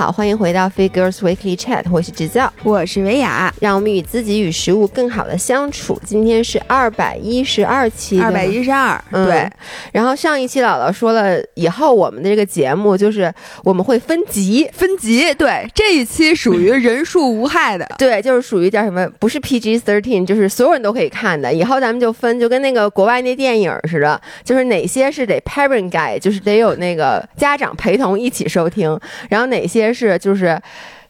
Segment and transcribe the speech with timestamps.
[0.00, 6.00] 好，欢迎回到 Figures Weekly Chat，我是直教，我是维雅，让我们与自己与食物更好的相处。
[6.06, 9.46] 今天是二百一十二期，二百一十二，对。
[9.92, 13.30] 然后上一期姥姥说了，以后我们的这个节目就是
[13.62, 15.34] 我们会分级，分级。
[15.34, 21.52] 对，这一期属于人数无害的， 对，就是属于叫什么，不是 PG thirteen，就是所有人都可以看的。
[21.52, 29.60] 以后咱们就分，就跟那个国外那电影似的，就是哪些是得 parent guide，就是得有那个家长陪同一起收听，然后哪。
[29.60, 30.60] 哪些是就是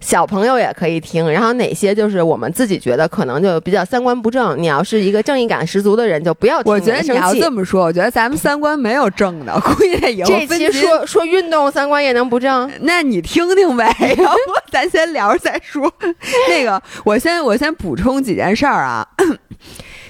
[0.01, 4.61] 小朋友也可以听，然后哪些就是我们自己觉得可能就比较三观不正。
[4.61, 6.73] 你要是一个正义感十足的人，就不要听。
[6.73, 12.71] 我觉得你要这么说，我觉得咱们三观没有正的， 估计以后这期说说运动三观也能不正？
[12.81, 15.93] 那你听听呗， 要不咱先聊着再说。
[16.49, 19.07] 那个，我先我先补充几件事儿啊。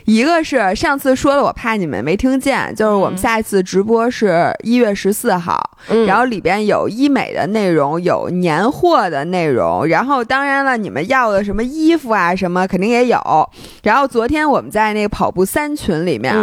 [0.05, 5.61] 一个是上次说了，我怕你们没听见，就是我们下一次直播是一月十四号，
[6.07, 13.21] 然后里边有医美的内容，有年货的内容，然后当然了，你们要的什么衣服啊什么肯定也有。
[13.83, 16.35] 然后昨天我们在那个跑步三群里面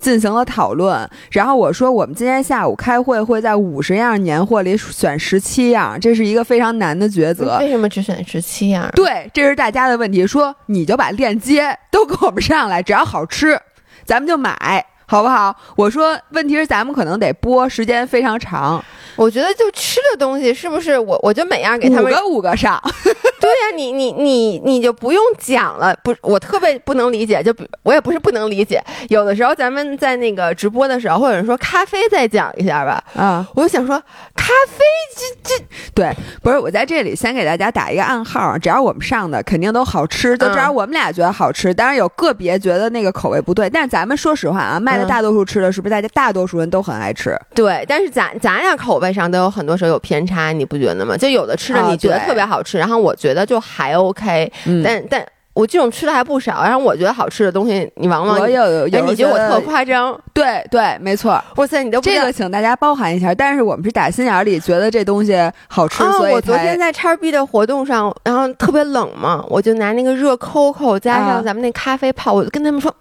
[0.00, 7.58] 进行了讨论，然后我说我们今天下午开会会在五十样年货里选十七样，这是一个非常难的抉择。
[7.60, 8.90] 为什么只选十七样？
[8.94, 10.26] 对，这是大家的问题。
[10.26, 13.04] 说你就把链接都给我们上来，只要。
[13.14, 13.60] 好吃，
[14.04, 14.84] 咱们就买，
[15.14, 15.54] 好不好？
[15.76, 18.84] 我说，问题是咱们可能得播时间非常长。
[19.14, 22.82] 我觉得就吃的东西是不是我我就每样给他们五个五个上，
[23.40, 27.54] 对呀，你你你你就不用讲了，不，我特别不能理解，就
[27.84, 33.96] 我也不是不能理解，有的时候咱们在那个直播的时候，或者说咖啡再讲一下吧，啊，我就想说
[34.34, 47.34] 咖啡这这对，不是我在这里先给大家打一个暗号，只要我们上的肯定都好吃，就只要我们俩觉得好吃，当然有个别觉得那个口味不对，但是咱们说实话啊，卖的大多数吃的是不是大家大多数人都很爱吃？
[47.54, 49.14] 对，但是咱咱俩口味。
[49.14, 51.16] 上都有很多时候有偏差，你不觉得吗？
[51.16, 56.64] 就有的吃的你觉得特别好吃，然后我觉得就还 OK，但但我这种吃的还不少。
[56.64, 60.20] 然后我觉得好吃的东西，你往往我有有，你觉得我特夸张？
[60.32, 61.40] 对对，没错。
[61.54, 63.32] 哇塞，你都这个，请大家包涵一下。
[63.32, 65.38] 但是我们是打心眼里觉得这东西
[65.68, 72.92] 好吃，所以我昨天在叉 B 的活动上，然后特别冷嘛，我就拿那个热 COCO 加上咱们那咖啡泡，我就跟他们说。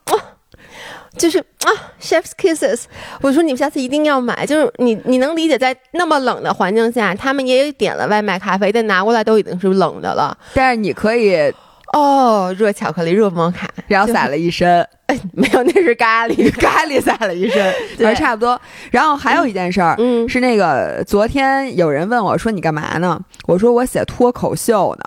[1.17, 1.69] 就是啊
[2.01, 2.83] ，Chef's Kisses，
[3.21, 4.45] 我说你们下次一定要买。
[4.45, 10.35] 就是你，你能理解，在那么冷的环境下，他们也点了外卖咖啡，但拿过来都已经是冷的了。
[10.53, 11.53] 但是你可以
[11.93, 14.85] 哦，热巧克力，热摩卡，然后撒了一身。
[15.33, 18.59] 没有，那是咖喱， 咖喱撒了一身， 对，差不多。
[18.89, 23.19] 然后还有一件事儿，嗯，是那个昨天有人问我说你干嘛呢？
[23.45, 25.03] 我说我写脱口秀呢。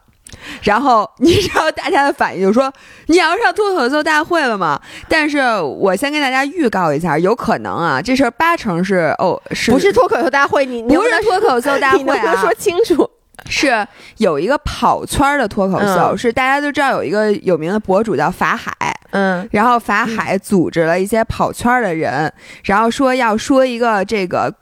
[0.63, 2.73] 然后你知道大家的反应，就说
[3.07, 4.81] 你要上脱口秀大会了吗？
[5.09, 10.65] 但是我先跟大家预告一下，有可能啊，这事儿八成是哦，是不是脱口秀大会？
[10.67, 12.37] 你不是脱口秀大会啊？
[12.41, 13.09] 说清楚，
[13.49, 13.87] 是
[14.19, 18.73] 有一个跑圈的脱口秀，是大家都知道有一个有名的博主叫法海，
[19.11, 22.33] 嗯，然后法海组织了一些跑圈的人，
[22.65, 24.55] 然后说要说一个这个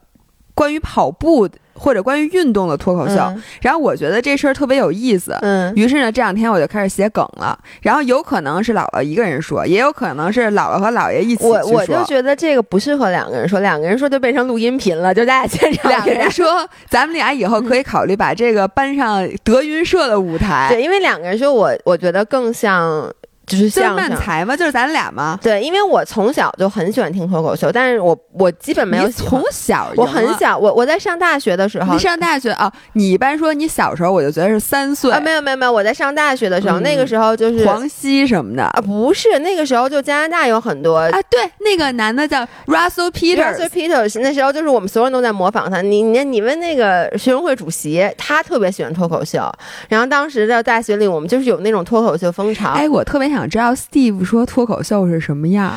[0.55, 1.49] 关于跑步。
[1.75, 3.15] 或者关于运动的脱口秀，
[3.61, 7.59] 然后我觉得这事儿特别有意思，嗯，于是呢，这两天我就开始写梗了。
[7.83, 11.51] 然后有可能是姥姥一个人说，也有可能是姥姥和姥爷一起说。
[11.51, 20.69] 我我就觉得这个不适合两个人说，两个人说就变成录音频了，就咱俩现场两个人说，咱们俩以后可以考虑把这个搬上德云社的舞台。
[20.71, 23.13] 对，因为两个人说，我我觉得更像。
[23.47, 24.57] 就是像漫才吗？
[24.57, 25.39] 就是咱俩吗？
[25.43, 32.73] 对，因为我从小就很喜欢听脱口秀，但是我我基本没有从小，我很小，我我在上大学的时候，你上大学啊？
[32.95, 45.83] 你一般说你小时候，我就觉得是三岁啊，没有没有没有，我在上大学的时候，那个时候就是黄西什么的啊，不是那个时候就加拿大有很多啊，对，那个男的叫 Russell Peters，Russell Peters，那时候就是我们所有人都在模仿他。
[45.83, 49.53] 你你你问那个学生会主席，他特别喜欢脱口秀，
[49.89, 52.71] 然后当时在大学里，我们就是有那种脱口秀风潮。
[52.71, 54.25] 哎，我特别想知道 Steve。
[54.25, 55.75] 说脱口秀是什么样，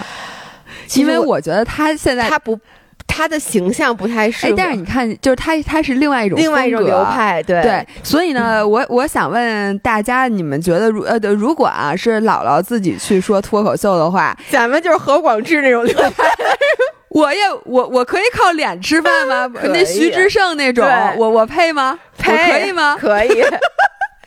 [0.95, 2.57] 因为我觉得他现在他不
[3.06, 4.54] 他的形象不太适合。
[4.56, 7.86] 但是你看，就是他他是另外一种另外一种流派，对对。
[8.04, 16.25] 所以呢，我我想问大家，你们觉得如呃，如果啊是姥姥自己去说脱口秀的话，咱们就是何广智那种流派。
[17.09, 19.50] 我也我我可以靠脸吃饭吗？
[19.74, 20.86] 那徐志胜那种，
[21.18, 21.98] 我我配吗？
[22.18, 22.95] 配可以吗？
[23.00, 23.42] 可以。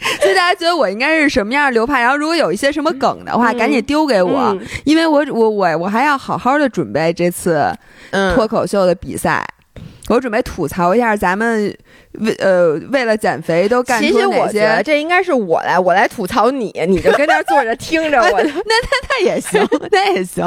[0.21, 2.01] 所以大家觉得我应该是什么样的流派？
[2.01, 7.73] 然后如果有一些什么梗的话，赶紧丢给我，因为我我我我还要好好的准备这次
[8.35, 9.45] 脱口秀的比赛。
[10.09, 11.73] 我准备吐槽一下咱们
[12.15, 14.17] 为呃为了减肥都干出哪些。
[14.17, 18.31] 其实我觉得这应该是我来，我来吐槽你，你就跟那坐着听着我。
[18.43, 20.45] 那那那也行， 那也行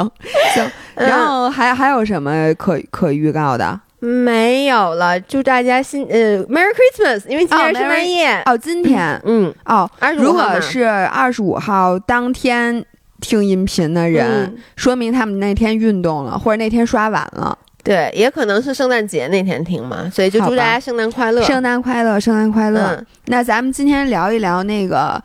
[0.52, 0.70] 行。
[0.94, 3.80] 然后还还有什么可可预告的？
[3.98, 8.42] 没有了，祝大家新呃 Merry Christmas，因为今天是圣诞夜。
[8.44, 9.88] 哦，今天，嗯，哦，
[10.18, 12.84] 如果是二十五号当天
[13.20, 17.58] 听音频的人，嗯说明他们那天运动了，或者那天刷碗了。
[17.82, 21.42] 对，也可能是圣诞节那天听嘛，所以就祝大家圣诞快乐。
[21.42, 22.96] 圣诞快乐，圣诞快乐！
[22.98, 25.22] 嗯，那咱们今天聊一聊那个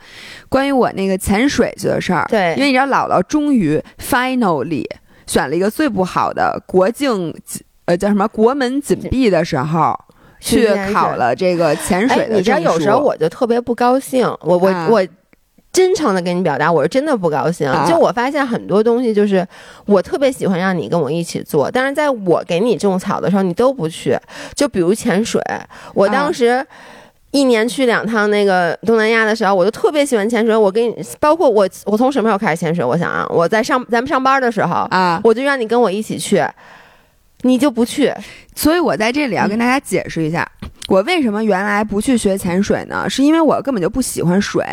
[0.50, 2.26] 关于我那个潜水去的事儿。
[2.28, 4.84] 对因为你知道，姥姥终于 finally
[5.26, 9.98] 选了一个最不好的国境紧呃叫什么国门紧闭的时候。
[10.42, 15.06] 去考了这个潜水哎，的你知道有时候我就特别不高兴，我我、啊我
[15.70, 17.68] 真诚的跟你表达，我是真的不高兴。
[17.68, 19.46] 啊就我发现很多东西，就是
[19.84, 24.16] 我特别喜欢让你跟我一起做，但是在我给你种草的时候，你都不去。
[24.54, 25.42] 就比如潜水，
[25.92, 26.66] 我啊当时。
[27.32, 30.56] 一年去两趟那个东南亚的时候，我就特别喜欢潜水。
[30.56, 32.84] 我跟你，包括我，我从什么时候开始潜水？
[32.84, 36.44] 我想啊，我在上咱们上班的时候，啊，我就让你跟我一起去，
[37.42, 38.12] 你就不去。
[38.54, 40.50] 所以我在这里要跟大家解释一下，
[40.88, 43.08] 我为什么原来不去学潜水呢？
[43.08, 44.64] 是因为我根本就不喜欢水，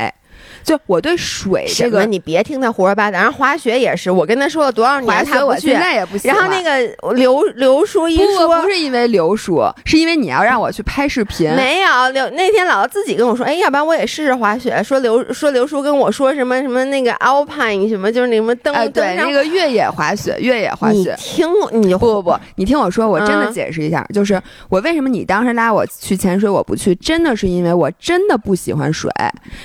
[0.63, 1.89] 就我对水这？
[1.89, 3.17] 个你别听他胡说八道。
[3.17, 5.77] 然后滑雪也是，我跟他说了多少年，他现。
[5.79, 6.31] 在也不行。
[6.31, 11.51] 然后那个刘刘叔一不说不是因为刘叔，是因为你要让我去拍视频。
[11.53, 14.81] 没有刘那天姥姥自己跟我说，哎，要不然我也试试滑雪。
[14.83, 21.15] 说刘说刘叔跟我说什么什么那个 Alpine 什么，就是那什么登哎，对，那个越野滑雪，越野滑你雪。
[21.17, 29.11] 听你不不不，你听我说，我真的嗯解释一下，就是我为什么你当时拉我去潜水我不去，真的是因为我真的不喜欢水。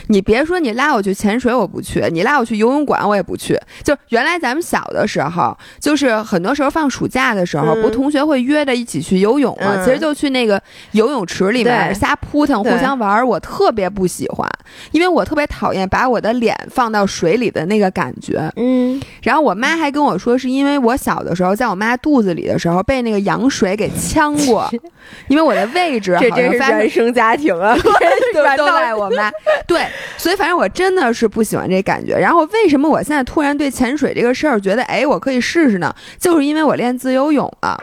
[0.08, 3.58] 你别说你拉我去潜水我不去，你拉我去游泳馆我也不去。
[3.84, 9.74] 就原来咱们小的时候，就是很多时候放暑假的时候，嗯不同学会约着一起去游泳吗？
[9.76, 10.60] 嗯其实就去那个
[10.92, 13.26] 游泳池里面瞎扑腾，互相玩儿。
[13.26, 14.48] 我特别不喜欢，
[14.92, 18.50] 因为我特别讨厌把我的脸放到水里的那个感觉。
[18.56, 24.68] 嗯，然后我妈还跟我说，是因为我小的时候在我妈肚子里的时候被那个羊水给呛过，
[25.28, 27.76] 因为我的位置这好像发生真是原生家庭啊
[28.34, 29.30] 都都赖我妈。
[29.66, 29.84] 对，
[30.16, 32.18] 所以反正我真的是不喜欢这感觉。
[32.18, 35.94] 然后为什么我现在突然对潜水这个事儿觉得，哎，我可以试试呢？
[36.18, 37.78] 就是因为我练自由泳了。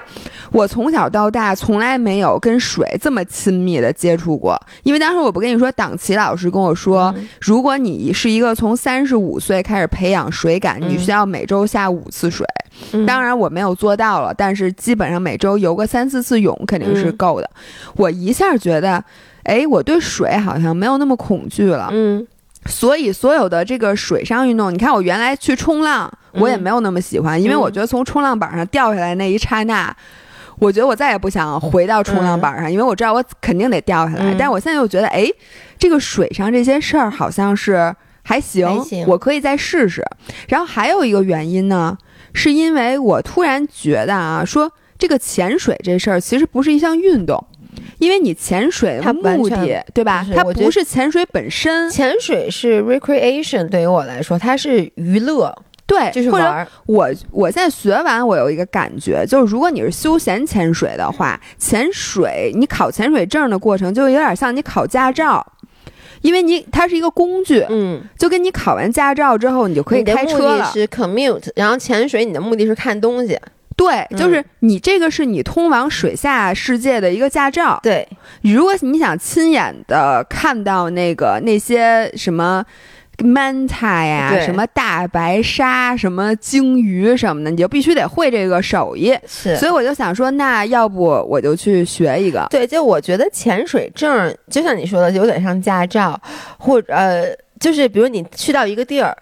[0.51, 12.45] 我从小到大从来没有跟水这么亲密的接触过，因为当时我不跟你说，党旗老师跟我说，嗯如果你是一个从三十五岁开始培养水感，你嗯需要每周下五次水。
[12.93, 17.49] 嗯当然我没有做到了，但是基本上每周游个三四次泳肯定是嗯够的。
[17.95, 19.03] 我一下觉得，
[19.43, 21.89] 哎，我对水好像没有那么恐惧了。
[21.91, 22.25] 嗯
[22.65, 29.95] 所以所有的这个水上运动，你看我原来去冲浪，我也嗯没有那么喜欢，因为我觉得从冲浪板上掉下来那一刹那。
[30.59, 34.33] 我觉得我再也不想回到冲浪板上，因为我知道我肯定得掉下来。
[34.33, 35.25] 嗯但是我现在又觉得，哎，
[35.77, 40.03] 这个水上这些事儿好像是还行，还行我可以再试试。
[40.49, 41.97] 然后还有一个原因呢，
[42.33, 47.41] 是因为我突然觉得啊，说这个潜水这事儿其实不是一项运动，
[47.99, 55.53] 因为你潜水目的对吧它不是潜水本身，潜水是 recreation，对于我来说，它是娱乐，
[55.85, 56.67] 对，就是玩儿。
[56.85, 65.45] 我我在学完，我有一个感觉，就是如果你是休闲潜水的话，潜水你考潜水证的过程就有点像你考驾照，
[66.21, 70.57] 因为你它是一个工具，嗯，就跟你考完驾照之后，你就可以你的目开车了。
[70.59, 73.39] 的是 commute，然后潜水你的目的是看东西。
[73.79, 77.79] 对，嗯就是你这个是你通往水下世界的一个驾照。
[77.81, 78.07] 对，
[78.43, 82.63] 如果你想亲眼的看到那个那些什么。
[83.21, 89.13] manta 呀，什么大白鲨，什么鲸鱼什么的，你就必须得会这个手艺。
[89.27, 92.47] 是所以我就想说，那要不我就去学一个。
[92.49, 96.17] 对，就我觉得潜水证就像你说的，有点像驾照，
[96.57, 97.25] 或者呃，
[97.59, 99.13] 就是比如你去到一个地儿。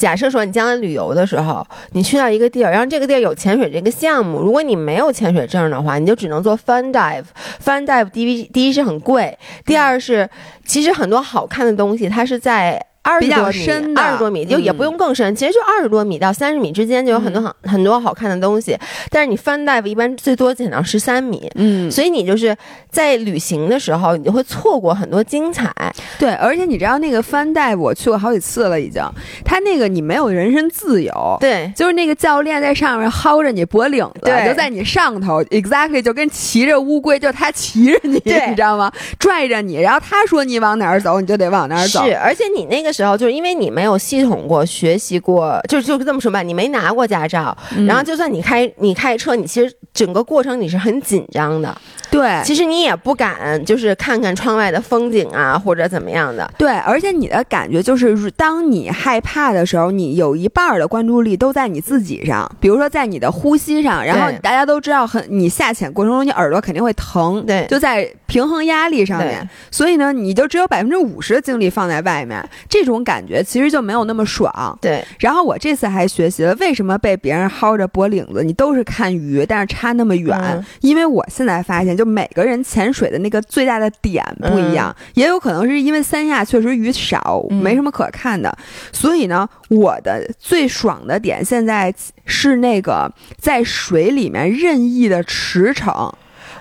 [0.00, 7.24] 假设说你将来旅游的时候，你去到一个地儿，然后这个地儿有潜水这个项目，如果你没有潜水证的话，你就只能做 fun dive。
[7.62, 10.28] fun dive 第一第一是很贵，第二是
[10.64, 12.86] 其实很多好看的东西它是在。
[13.02, 18.76] 二十多米，深的二十多米就也嗯不用更深，其实就二十多米到三十米之间就有很多好、很多好看的东西。
[19.10, 22.56] 但是你 fun dive 一般最多减到十三米，嗯，所以你就是
[22.90, 25.72] 在旅行的时候，你就会错过很多精彩。
[26.18, 29.02] 对，而且你知道那个翻带，我去过好几次了，已经。
[29.44, 38.92] 他那个你没有人身自由，对，就是那个教练在上面薅着你脖领子，对就在你上头，exactly 就跟骑着乌龟，就他骑着你，你知道吗？
[39.18, 42.04] 拽着你，然后他说你往哪儿走，你就得往哪儿走。
[42.04, 51.76] 是，而且你那个时候就是因为你没有系统过学习过，就就这么说吧，你没拿过驾照，嗯然后就算你开你开车，你其实整个过程你是很紧张的。
[52.10, 56.50] 对，其实你也不敢，就是看看窗外的风景啊，或者怎么样的。
[56.58, 64.04] 对，而且你的感觉就是，当你害怕的时候，你有一半的关注力都在你自己上，比如说在你的呼吸上。
[64.04, 67.46] 然后大家都知道，很你下潜过程中，你耳朵肯定会疼。
[67.46, 69.46] 对，就在平衡压力上面。
[69.70, 74.78] 所以呢，你就只有百分之五十的精力放在外面，这种感觉其实就没有那么爽。
[74.80, 75.04] 对。
[75.18, 80.64] 然后我这次还学习了为什么被别人薅着脖领子，你都是看鱼，但是差那么远。
[80.80, 81.90] 因为我现在发现。
[81.90, 88.56] 就每个人潜水的那个最大的点不一样，也有可能是因为三亚确实鱼少，没什么可看的。
[88.92, 91.92] 所以呢，我的最爽的点现在
[92.24, 96.10] 是那个在水里面任意的驰骋。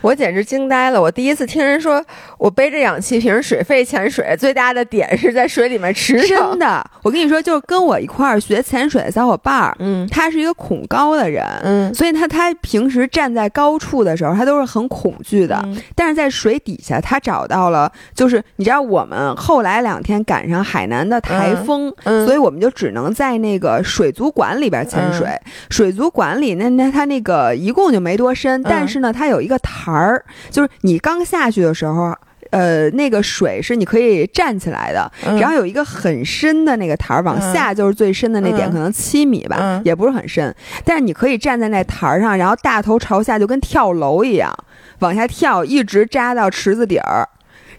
[0.02, 1.02] 我简直惊呆了！
[1.02, 2.04] 我第一次听人说，
[2.38, 6.28] 我背着氧气瓶水肺潜水，最大的点是在水里面驰骋。
[6.30, 15.62] 真的，我跟你说，就是跟我一块儿学潜水的小伙伴儿，嗯，他是一个恐高的人，嗯，所以他他平时站在高处的时候，他都是很恐惧的。
[15.96, 25.28] 但是在水底下，他找到了，就是你知道，我们后来两天赶上海南的台风，所以我们就只能在那个水族馆里边潜水。
[25.70, 29.89] 水族馆里那那他那个一共就没多深，但是呢，它有一个台。
[29.90, 32.14] 台儿就是你刚下去的时候，
[32.52, 40.54] 呃，那个水是你可以站起来的，然后有一个很深的那个台儿，往下就是最深的那点，可能七米吧，也不是很深，
[40.84, 44.52] 但是你可以站在那台儿上，然后大头朝下，就跟跳楼一样
[45.00, 47.28] 往下跳，一直扎到池子底儿。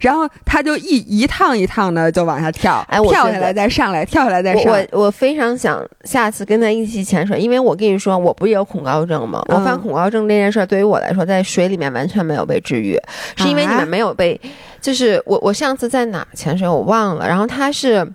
[0.00, 4.72] 然后他就一一趟一趟的就往下跳，哎，跳下来再上来，跳下来再上。
[4.72, 9.42] 我我非常想下次跟他一起潜水，因为我跟你说，我不是有恐高症吗？
[9.48, 12.98] 我犯恐高症这件事对于我来说，在水里面完全没有被治愈，
[13.36, 14.40] 是因为你们没有被，
[14.80, 18.06] 就是我我上次在哪潜水我忘了，然后他是，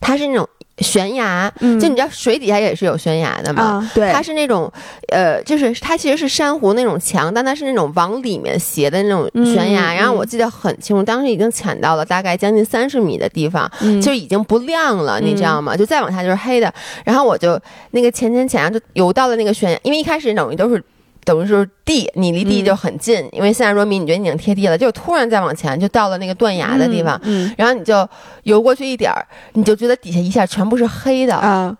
[0.00, 0.48] 他是那种。
[0.78, 3.90] 悬崖，就你知道水底下也是有悬崖的嘛？
[3.94, 4.70] 对，它是那种，
[5.08, 9.94] 呃，就是它其实是珊瑚那种墙，但它是那种往里面斜的那种悬崖。
[9.94, 13.70] 然后我记得很清楚，当时已经潜到了大概将近三十米的地方，
[14.02, 15.76] 就已经不亮了，你知道吗？
[15.76, 16.72] 就再往下就是黑的。
[17.04, 17.60] 然后我就
[17.92, 20.82] 那个潜潜潜，就游到了那个悬崖，因为一开始等于都是。
[21.24, 27.20] 等于是地，你离地就很近，因为三十多米，你觉得你已经贴地了，就突然再往前，就到了那个断崖的地方，
[27.56, 28.08] 然后你就
[28.44, 31.76] 游过去一点儿，你就觉得底下一下全部是黑的啊。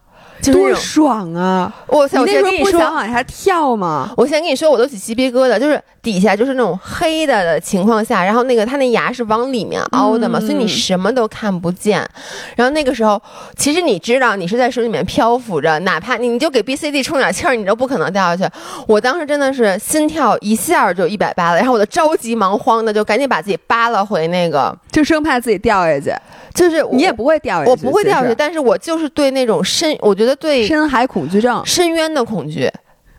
[0.52, 1.72] 多爽啊！
[1.86, 2.20] 我操！
[2.20, 4.10] 我先跟你说，不想往下跳吗？
[4.16, 5.58] 我先跟你说，我都起鸡皮疙瘩。
[5.58, 12.06] 就是底下就是那种黑的的情况下，然后那个他那牙是往里面凹的嘛，所以你什么都看不见。
[12.56, 13.20] 然后那个时候，
[13.56, 18.54] 其实你知道你是在水里面漂浮着，哪怕你你就给 B C D 充点气儿，你都不可能掉下去。
[18.86, 26.12] 我当时真的是心跳一下就一百八了，然后我就着急忙慌的就赶紧把自己扒拉回那个，就生怕自己掉下去。
[26.54, 32.70] 就是你也不会掉下去，我不会掉下去，但是我就是对那种深，我觉得对深海恐惧症、深渊的恐惧，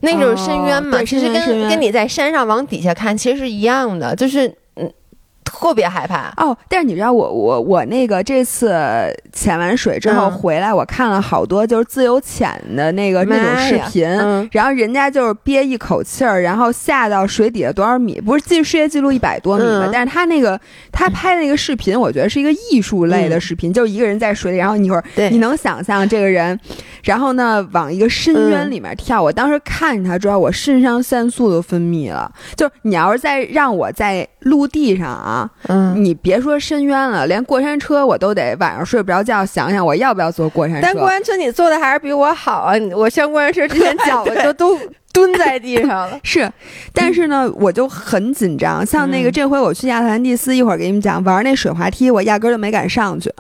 [0.02, 4.54] 那种深渊嘛，其实跟跟你在山上往底下看其实是一样的，就是。
[5.60, 6.34] 特别害怕。
[6.38, 8.76] 哦，但是你知道我我我那个这次
[9.32, 14.08] 潜完水之后回来，我看了好多就是自由潜的那个那种视频，
[14.52, 19.90] 然后人家就是憋一口气儿，然后下到水底下多少米，不是进世界纪录一百多米吗？
[19.92, 20.60] 但是他那个
[20.92, 26.60] 他拍的那个视频，我觉得是一个艺术类的视频，就是一个人在水里，然后你一会儿你能想象这个人，
[27.04, 35.45] 然后呢往一个深渊里面跳，我当时看着他之后，我肾上腺素都分泌了，就是你要是再让我在陆地上啊。
[35.68, 40.82] 嗯，你别说深渊了，连过山车我都得晚上睡不着觉，想想我要不要坐过山车。
[40.82, 42.74] 但过山车你坐的还是比我好啊！
[42.96, 44.80] 我上过山车之前脚 就都。
[45.16, 46.52] 蹲在地上了， 是，
[46.92, 48.86] 但是呢，我就很紧张。
[48.86, 53.34] 像那个这回我去亚特兰蒂斯，一会儿给你们讲玩那水滑梯，我压根儿就没敢上去，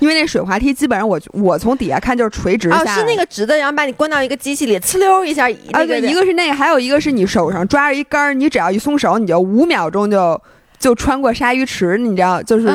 [0.00, 5.48] 因为那水滑梯基本上我我从底下看就是垂直下，是那个直的，然后把你关到一个机器里，呲溜一下。
[5.70, 10.42] 啊，对，一个是那个，还有一个是你手上抓着一杆儿，你只要一松手，你就五秒钟就。
[10.80, 12.66] 就穿过鲨鱼池，你知道，就是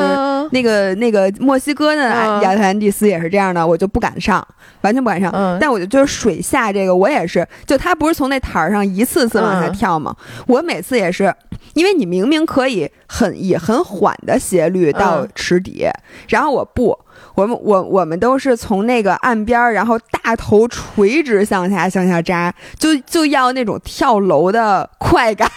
[0.52, 4.48] 那个那个墨西哥的亚特兰蒂斯也是这样的，我就不敢上，
[4.82, 5.32] 完全不敢上。
[5.60, 10.16] 但我就就是水下这个，我也是，就他不是从那台儿上一次次往下跳吗？
[10.46, 11.34] 我每次也是，
[11.74, 15.88] 因为你明明可以很以很缓的斜率到池底，
[16.30, 16.98] 然后我不。
[17.36, 25.50] 我们我我们都是从那个岸边儿，然后大头垂直向下向下扎，就就要那种跳楼的快感。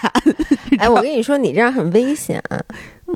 [0.78, 2.42] 哎，我跟你说，你这样很危险。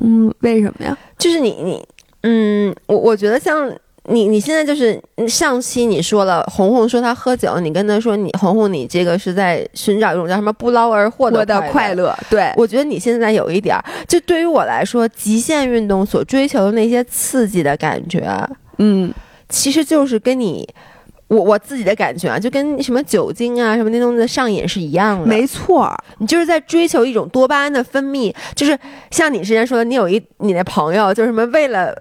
[0.01, 0.97] 嗯，为什么呀？
[1.17, 1.87] 就是你你
[2.21, 3.69] 嗯，我我觉得像
[4.09, 12.13] 你你现在就是上期你说了，红红说她喝酒，你跟她说你红红你这个是在寻找一种叫什么不劳而获的快乐。
[12.29, 18.27] 对，我觉得你现在有一点儿，就对于我来说，极限运动所追求的那些刺激的感觉。
[18.79, 19.13] 嗯，
[19.47, 20.67] 其实就是跟你，
[21.29, 25.25] 我我自己的感觉啊，就跟什么酒精啊什么那东西上瘾是一样的。
[25.25, 28.77] 没错，你就是在追求一种多巴胺的分泌，就是
[29.11, 31.97] 像你之前说的，你有一你的朋友就是什么为了。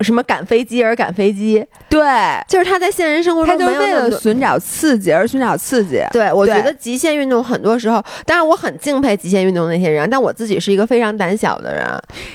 [0.00, 1.64] 什么赶飞机而赶飞机？
[1.88, 2.00] 对，
[2.46, 6.00] 就是他在现实生活中，他就为了寻找刺激而寻找刺激。
[6.12, 11.84] 对，我觉得极限运动很多时候，当然我很敬佩极限运动那些人，但我自己是一个非常胆小的人。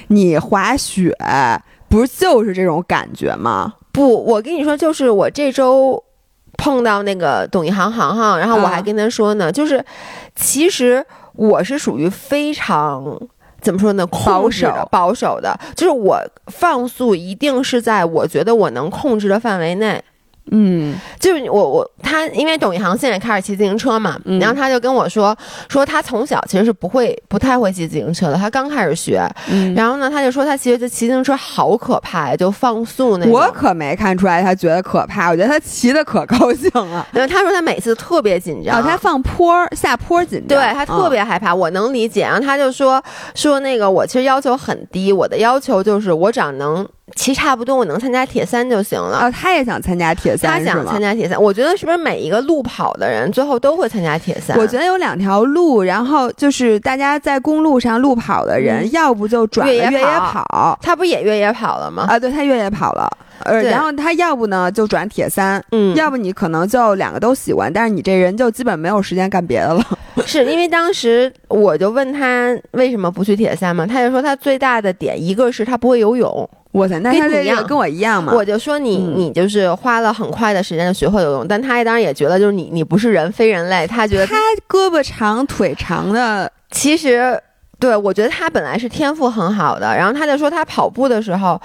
[0.08, 1.16] 你滑雪
[1.88, 3.76] 不是就是这种感觉吗？
[3.94, 6.04] 不，我跟你说，就是我这周
[6.58, 9.84] 碰到那个董一航航航，然后我还跟他说呢，就是
[10.36, 11.06] 其实
[11.36, 13.18] 我是属于非常。
[13.64, 14.06] 怎么说呢？
[14.06, 20.04] 保守保守的，就是我放速一定是在我觉得我能控制的范围内。
[20.52, 25.36] 嗯，就是我我他，因为董一航现在开始骑自行车嘛，然后他就跟我说
[25.70, 29.26] 说他从小其实是不会不太会骑自行车的，他刚开始学，
[29.76, 33.34] 然后呢他就说他其实这骑自行车好可怕，就放速那种。
[33.34, 37.08] 我可没看出来他觉得可怕，我觉得他骑的可高兴了。
[37.16, 42.22] 因为他说他每次特别紧张，他放坡下坡紧张，对他特别害怕，我能理解。
[42.22, 43.02] 然后他就说
[43.34, 46.88] 说那个我其实要求很低，我的要求就是我只要能。
[47.16, 49.20] 骑差不多，我能参加铁三就行了。
[49.20, 51.42] 哦，他也想参加铁三，他想参加铁三。
[51.42, 54.58] 我觉得是不是每一个路跑的人最后都会参加铁三？
[54.58, 62.06] 我觉得有两条路，然后就是大家在公路上路跑的人，要不就转越野跑，他不也越野跑了吗？
[62.10, 63.10] 啊，对他越野跑了，
[63.44, 69.86] 呃，然后他要不呢就转铁三，嗯，要不你可能就两个都喜欢，但是你这人就基本没有时间干别的了。
[70.26, 76.50] 是因为当时我就问他为什么不去铁三嘛，他就说他最大的点一个是他不会游泳。
[76.74, 78.34] 我操，那他这个跟我一样嘛？
[78.34, 84.36] 我就说你，你就是花了很快的时间就学会游泳，但他当然也觉得就是你，你不是人非人类，他觉得他
[84.68, 87.40] 胳膊长腿长的，其实
[87.80, 91.62] 对我觉得他本来是天赋很好的，然后他就说他跑步的时候，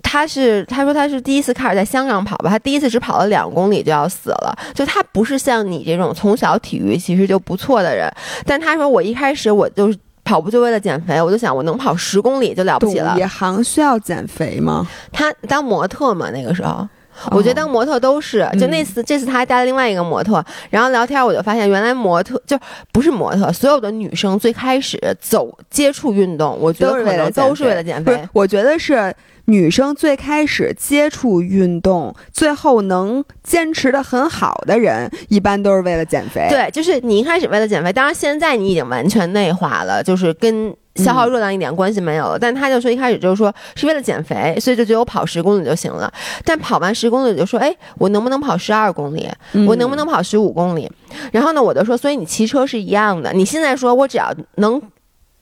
[0.00, 8.08] 他是他说他是第一次开始在香港跑吧，他第一次只跑了两公里就要死了，就他不是像你这种从小体育其实就不错的人，
[8.44, 9.92] 但他说我一开始我就。
[10.26, 13.14] 跑步就为了减肥，我就想我能跑十公里就了不起了。
[13.16, 14.84] 野航需要减肥吗？
[15.12, 16.86] 他当模特嘛，那个时候，
[17.30, 18.46] 我觉得当模特都是。
[18.58, 22.58] 就那次，这次他还带了另外一个模特，然后聊天我就发现，原来模特就
[22.92, 28.28] 不是模特，所有的女生最开始走接触运动，我觉得可能都是为了减肥。
[28.32, 29.14] 我觉得是。
[29.46, 36.46] 女生最开始接触运动，最后能坚持的很好的人，一般都是为了减肥。
[36.50, 42.38] 对，就是你一开始为了减肥，当然现在你已经完全内化了，就是跟消耗热量一点关系没有了。
[42.38, 46.12] 但他就说一开始就是说是为了减肥，所以就觉得我跑十公里就行了。
[46.44, 49.30] 但跑完十公里就说，哎，我能不能跑十二公里？
[49.66, 50.90] 我能不能跑十五公里？
[51.30, 53.32] 然后呢，我就说，所以你骑车是一样的。
[53.32, 54.82] 你现在说我只要能。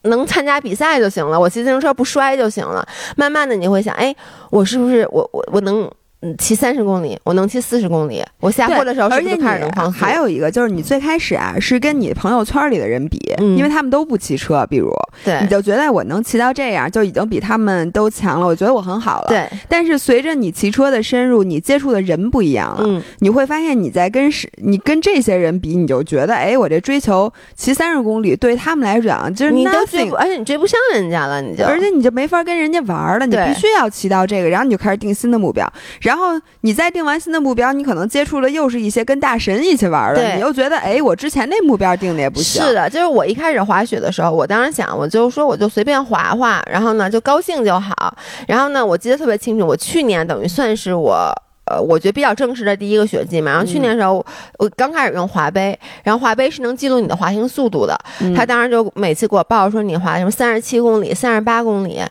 [0.05, 2.87] 能参加比赛就行了，我骑自行车不摔就行了。
[3.15, 4.15] 慢慢的你会想，哎，
[4.49, 5.89] 我是不是我我我能？
[6.37, 8.23] 骑三十公里，我能骑四十公里。
[8.39, 9.99] 我下坡的时候是不是开始能放速？
[9.99, 14.91] 还有一个就是，你最开始啊是跟你朋友圈里的人比，因为他们都不骑车，比如，
[15.23, 18.45] 对，你就觉得我能骑到这样，就已经比他们都强了。
[18.45, 19.27] 我觉得我很好了。
[19.27, 19.47] 对。
[19.67, 33.25] 但是随着你骑车的深入，你接触的人不一样了，嗯，你会发现你在跟是，你跟这些人比，你就觉得，哎，我这追求骑三十公里，对他们来讲就是你都追不，而且你追不上人家了，你就，而且你就没法跟人家玩了。
[33.25, 35.67] 你必须要骑到这个，然后你就开始定新的目标，
[36.01, 36.14] 然后
[36.61, 36.95] 你再。
[36.95, 42.63] 定完新的目标，你可能接触了又是一些跟大神一起玩的，你又觉得，哎，我之前那目标定的也不行。
[42.63, 48.15] 是的，就是我一开始滑雪的时候，我当时想，我就说我就随便滑滑，然后呢就高兴就好。
[48.47, 51.33] 然后呢，我记得特别清楚，我去年等于算是我。
[51.65, 54.23] 呃，我觉得比较正式的第一个雪季嘛，然后去年的时候，
[54.59, 57.97] 我刚开始用滑杯，然后滑杯是能记录你的滑行速度的，
[58.35, 62.01] 他当时就每次给我报说你滑什么三十七公里、三十八公里，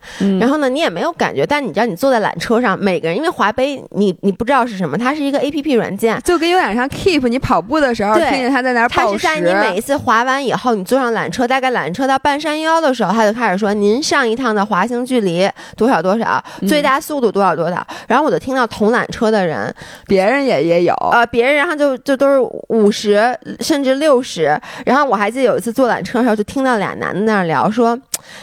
[0.41, 19.75] 然后呢你也没有感觉，但你知道你坐在缆车上，每个人因为滑杯你你不知道是什么，它是一个 A P P 软件，就跟有点像 Keep，你跑步的时候听见他在那儿报时，它是在你每一次滑完以后，你坐上缆车，大概缆车到半山腰的时候，他就开始说您上一趟的滑行距离多少多少，最大速度多少多少，然后我就听到同缆车的人
[20.07, 20.25] 别。
[20.25, 27.95] 人也也有呃，别人然后就就都是五十甚至六十，然后我还记得有一次坐缆车的时候，就听到俩男的那儿聊说，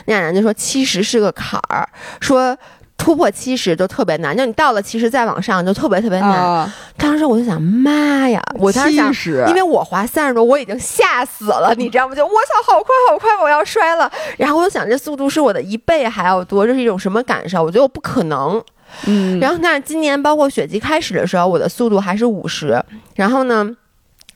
[0.05, 1.87] 那俩男就说七十是个坎儿，
[2.19, 2.55] 说
[2.97, 6.71] 突破七十就特别难，就你到了七十再往上就特别特别难。
[6.97, 8.39] 当时我就想，妈呀！
[8.59, 12.13] 我当时想，因为我滑三十多，我已经吓死了， 你知道吗？
[12.13, 14.09] 就我操，好快好快，我要摔了。
[14.37, 17.63] 然后我就想，这速度是我的一倍还要多，这是一种什么感受？
[17.63, 18.63] 我觉得我不可能。
[19.05, 22.83] 嗯，然后那今年包括雪季开始的时候，我的速度还是五十。
[23.15, 23.69] 然后呢，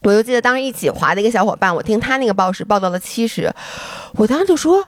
[0.02, 3.52] 我就记得当时一起滑的一个小伙伴，我听他那个报时报到了七十，
[4.14, 4.84] 我当时就说，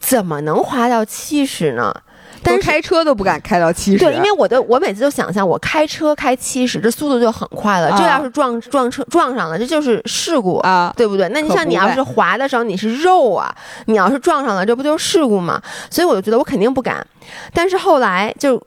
[0.00, 1.94] 怎么能滑到七十呢？
[2.40, 3.98] 但是开车都不敢开到七十。
[3.98, 7.90] 对，因为我的我每次就想象我开车开七十，这速度就很快了。
[7.98, 11.28] 这要是撞撞车撞上了，这就是事故啊，对不对？
[11.30, 13.52] 那你像你要是滑的时候你是肉啊，
[13.86, 15.60] 你要是撞上了，这不就是事故吗？
[15.90, 17.04] 所以我就觉得我肯定不敢。
[17.52, 18.62] 但是后来就。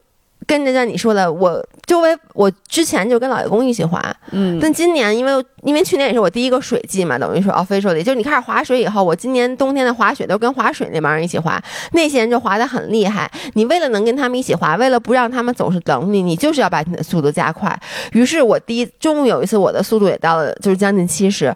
[0.48, 4.02] 跟着像你说的，我周围我之前就跟老爷公一起滑，
[4.32, 11.62] 嗯，但今年因为因为去年也是我第一个水季嘛，等于说 officially，就是你开始滑水以后，我今年冬天的滑雪都跟滑水那帮人一起滑，
[11.94, 13.32] 那些人就滑得很厉害。
[13.54, 17.80] 你为了能跟他们一起滑，为了不让他们总是等你，你就是要把你的速度加快。
[18.14, 21.56] 于是我第一终于有一次我的速度也到了，就是将近七十。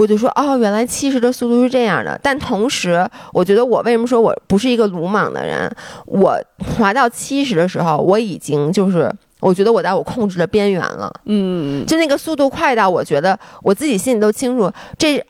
[0.00, 2.18] 我就说哦，原来七十的速度是这样的。
[2.22, 5.70] 但同时，我觉得我为什么说我不是一个鲁莽的人？
[6.06, 11.12] 我滑到七十的时候，我已经就是我觉得我在我控制的边缘了。
[11.26, 15.22] 嗯，就那个速度快到，我觉得我自己心里都清楚这。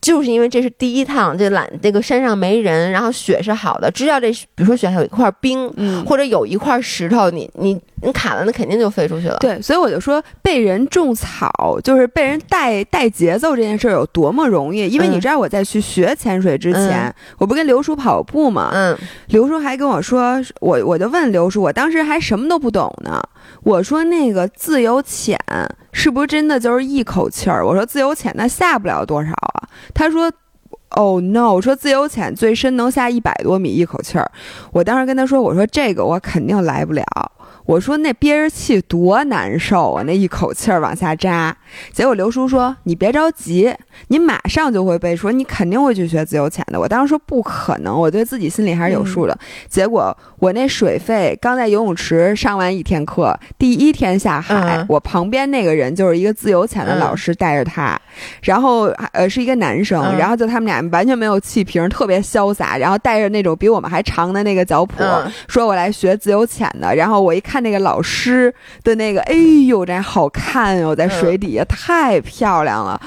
[0.00, 9.36] 就是因为这是第一趟，这缆这个山上没人，然后雪是好的，知道这比如说雪上有一块冰，嗯，或者有一块石头，你你你卡了，那肯定就飞出去了。
[9.40, 11.50] 对，所以我就说被人种草，
[11.82, 14.88] 就是被人带带节奏这件事儿有多么容易。
[14.88, 18.96] 因为你知道我在去学潜水之前，我不跟刘叔跑步嘛，嗯，
[19.28, 23.20] 刘叔还跟我说，我我就问刘叔，我当时还什么都不懂呢，
[23.62, 25.38] 我说那个自由潜
[25.92, 27.66] 是不是真的就是一口气儿？
[27.66, 29.68] 我说自由潜那下不了多少啊。
[29.94, 30.30] 他说
[30.90, 34.30] ：“Oh no！” 我说自由潜最深能下一百多米一口气儿。
[34.72, 37.04] 我当时跟他说：“我说这个我肯定来不了。”
[37.68, 40.02] 我说那憋着气多难受啊！
[40.04, 41.54] 那一口气儿往下扎。
[41.92, 43.74] 结果刘叔说：“你别着急，
[44.06, 49.38] 你马上就会被，说你肯定会去学自由潜的。”我当时说不可能，我对自己心里还是有数的。
[49.68, 58.00] 结果我那水费刚在游泳池上完一天课，第一天下海，我旁边那个人就是一个自由潜的老师带着他，
[58.42, 66.94] 然后呃是一个男生，然后就他们俩完全没有气瓶，特别潇洒，然后带着那种比我们还长的那个脚蹼，说我来学自由潜的。
[66.94, 67.58] 然后我一看。
[67.58, 69.34] 那个老师的那个，哎
[69.66, 73.00] 呦，这好看哟，在水底下太漂亮了。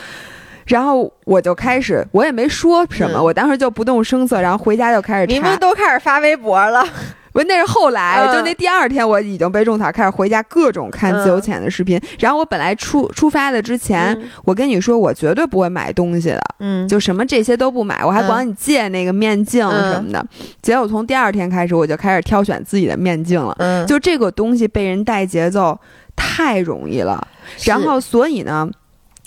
[0.72, 5.26] 然后我就开始，我也没说什么，我当时就不动声色，然后回家就开始。
[5.26, 6.82] 你们都开始发微博了。
[7.34, 12.00] 不，那是后来，就那第二天我已经被种草，开始回家各种看自由潜的视频。
[12.20, 20.26] 然后我本来出出发的之前，我跟你说我绝对不会买东西的，嗯，就什么这些都不买，我还管你借那个面镜什么的。
[20.62, 23.56] 结果从第二天开始，我就开始挑选自己的面镜了。
[23.60, 25.80] 嗯，就这个东西被人带节奏
[26.18, 27.26] 太容易了，
[27.66, 28.70] 然后所以呢。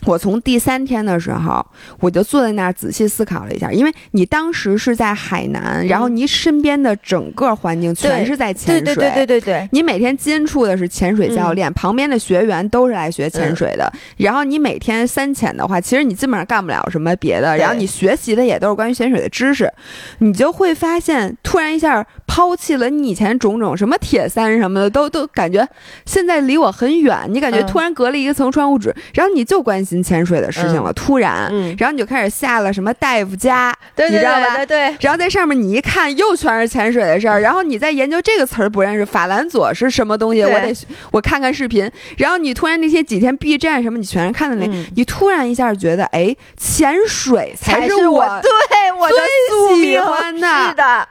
[0.06, 1.64] 我从第三天的时候，
[2.00, 19.72] 我就坐在那儿仔细思考了一下，因为你当时是在海南，然后你身边的整个环境全是在潜水，对对对对对，你每天接触的是潜水教练，旁边的学员都是来学潜水的，然后你每天三潜的话，其实你基本上干不了什么别的，然后你学习的也都是关于潜水的知识，
[20.18, 25.66] 你就会发现，突然一下抛弃了你以前种种什么铁三什么的，都都感觉
[26.04, 30.04] 现在离我很远，你感觉突然隔了一层窗户纸，然后你就关心。
[30.04, 34.56] 潜水的事情了，突然，然后你就开始下了什么大夫家，你知道吧？
[34.56, 34.96] 对对。
[35.00, 37.40] 然后在上面你一看，又全是潜水的事儿。
[37.40, 40.42] 然后你在研究这个词儿不认识，法兰佐是什么东西？
[40.42, 40.76] 我得
[41.10, 41.90] 我看看视频。
[42.18, 50.68] 然后你突然那些几天 B 站什么，你全是看的那，你突然一下觉得，哎，潜水才是我对我最喜欢的。
[50.68, 51.08] 是的。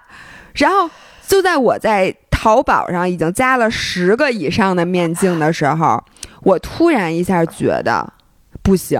[0.53, 0.87] 然后
[1.27, 6.03] 就在我在淘宝上已经加了十个以上的面镜的时候，
[6.43, 8.13] 我突然一下觉得。
[8.63, 8.99] 不行，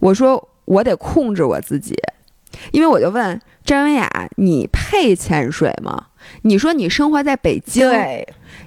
[0.00, 1.94] 我说我得控制我自己，
[2.72, 6.06] 因为我就问张文雅：“你配潜水吗？”
[6.42, 7.88] 你说你生活在北京，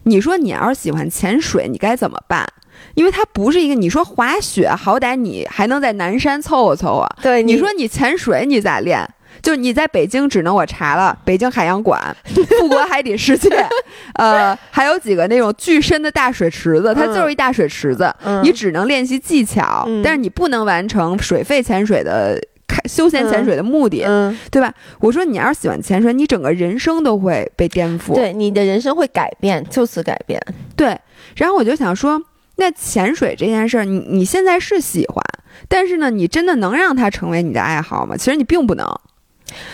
[0.04, 2.48] 你说你要是喜欢潜水，你该怎么办？
[2.96, 7.08] 因为它不是一个，你说滑雪，好歹你还能在南山凑合凑合。
[7.22, 9.08] 对，你说你潜水，你咋练？
[9.44, 12.16] 就你在北京，只能我查了北京海洋馆、
[12.58, 13.50] 富国海底世界，
[14.16, 24.06] 呃，还有几个那种巨深的大水池子，它就是一大水池子，你只能练习技巧，但是你不能完成水肺潜水的开休闲潜水的目的，
[24.50, 24.74] 对吧？
[25.02, 30.42] 我说你要是喜欢潜水，你整个人生都会被颠覆，对，你的人生会改变，就此改变。
[30.78, 30.98] 对，
[31.36, 32.22] 然后我就想说，
[32.56, 35.22] 那潜水这件事儿，你你现在是喜欢，
[35.68, 38.16] 但是呢，你真的能让它成为你的爱好吗？
[38.16, 38.88] 其实你并不能。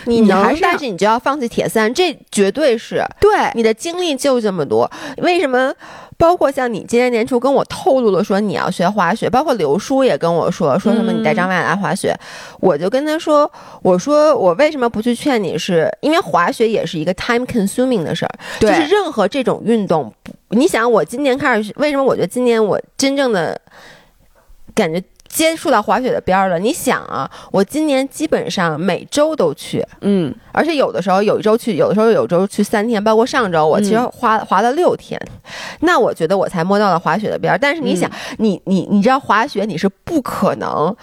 [0.04, 4.90] 你能，但是你就要放弃铁三，这绝对是对你的精力就这么多。
[5.18, 5.72] 为什么？
[6.16, 12.14] 包括像你今年年初跟我透露了说你要学滑雪，包括刘叔也跟我说说什么你带张曼来滑雪，
[12.60, 15.56] 我就跟他说，我说我为什么不去劝你？
[15.56, 20.12] 是因为滑雪也是一个 time consuming 的事儿，就是任何这种运动，
[20.50, 23.58] 你想我今年开始，为什么我觉得今年我真正的
[24.74, 25.02] 感觉。
[25.30, 26.58] 接触到滑雪的边儿了。
[26.58, 35.18] 你想啊，我今年基本上每周都去，嗯而且有的时候有一周去，有的时候有周去三天，包括上周我其实嗯滑、滑了六天，
[35.80, 37.58] 那我觉得我才摸到了滑雪的边儿。
[37.58, 40.94] 但是你想，你你你知道滑雪你是不可能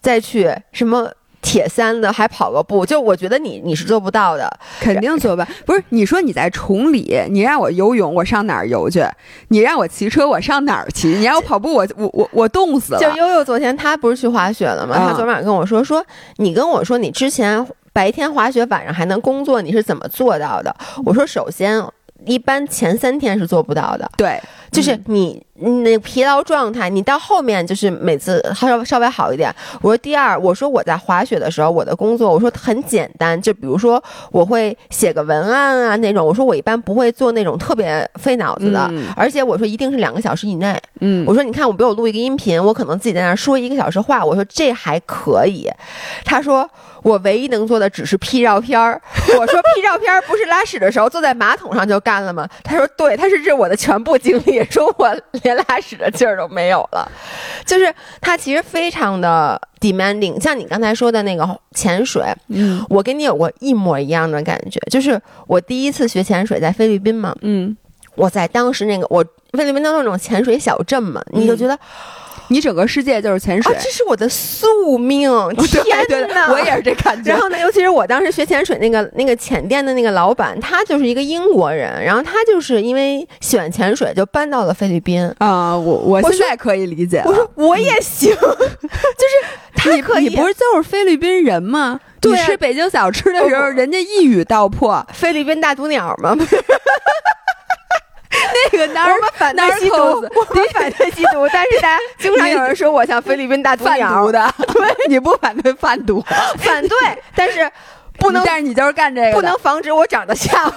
[0.00, 1.12] 再去什么。
[1.44, 4.50] 铁三的还跑个步，就我觉得你你是做不到的。
[4.80, 5.48] 肯定做不到。
[5.66, 9.04] 不是你说你在崇礼，你让我游泳，我上哪儿游去？
[9.48, 11.08] 你让我骑车，我上哪儿骑？
[11.08, 12.98] 你让我跑步，我我我我冻死了。
[12.98, 14.96] 就悠悠昨天他不是去滑雪了吗？
[14.98, 16.02] 嗯他昨晚跟我说说，
[16.36, 20.74] 你跟我说你之前白天滑雪，晚上还能工作，你是怎么做到的？
[21.04, 21.84] 我说首先。
[22.26, 29.54] 一般前三天是做不到的，对，就是你你那疲劳状态，你到后面就是每次稍稍微好一点。
[29.80, 40.80] 我说第二，我说我在滑雪的时候，我的工作我说很简单，就比如说我会写个文案啊那种，我说我一般不会做那种特别费脑子的，嗯而且我说一定是两个小时以内。
[41.00, 45.70] 嗯，我说你看，我比如我录一个音频，我可能自己在那儿说一个小时话，我说这还可以。
[46.24, 46.68] 他说
[47.04, 49.00] 我唯一能做的只是 P 照片儿。
[49.38, 52.48] 我说 P 照片儿不是拉屎的时候坐在马桶上就干了吗？
[52.64, 57.08] 他说对，他是这我的全部精力，说我连拉屎的劲儿都没有了。
[57.64, 67.76] 就是他其实非常的 demanding，像你刚才说的那个潜水，嗯我跟你有过一模一样的感觉，就是我第一次学潜水在菲律宾嘛，嗯，
[68.14, 71.78] 我在当时那个我菲律宾都是那种潜水小镇嘛，你就觉得、
[72.48, 73.78] 你整个世界就是潜水啊，。
[73.82, 75.30] 这是我的宿命！
[75.56, 76.50] 天对对，哪！
[76.52, 77.40] 我也是这感觉然。
[77.40, 85.24] 后呢，尤其是我当时学潜水那个那个潜店的那个老板，他就是一个英国人，然后他就是因为喜欢潜水，就搬到了菲律宾。
[85.38, 87.24] 啊、我我我现在可以理解了。
[87.26, 88.58] 我说我也行，就是
[89.74, 92.00] 他你可以你不是就是菲律宾人吗？
[92.20, 95.06] 对啊你吃北京小吃的时候，人家一语道破。
[95.12, 96.34] 菲律宾大毒鸟吗？
[98.72, 106.24] 那个哪儿我们反对吸毒我们反对吸毒， 但是大家经常有人说我像菲律宾大毒贩鸟，的， 对，你不反对贩毒，
[106.58, 106.98] 反对，
[107.34, 107.70] 但是
[108.18, 110.72] 不能 但是你就是干这个的，不能防止我长得像，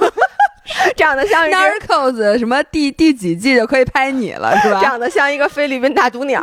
[0.95, 4.81] 长得像 Narcos 什么第第几季就可以拍你了，是吧？
[4.81, 6.41] 长得像一个菲律宾大毒鸟。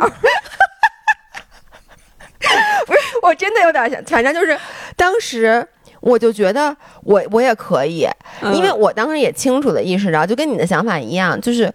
[2.85, 4.57] 不是，我真的有点想，反正就是
[4.95, 5.67] 当时
[6.05, 8.07] 我就觉得我我也可以，
[8.41, 11.69] 嗯因为我当时也清楚的意识到，就跟你的想法一样，就是。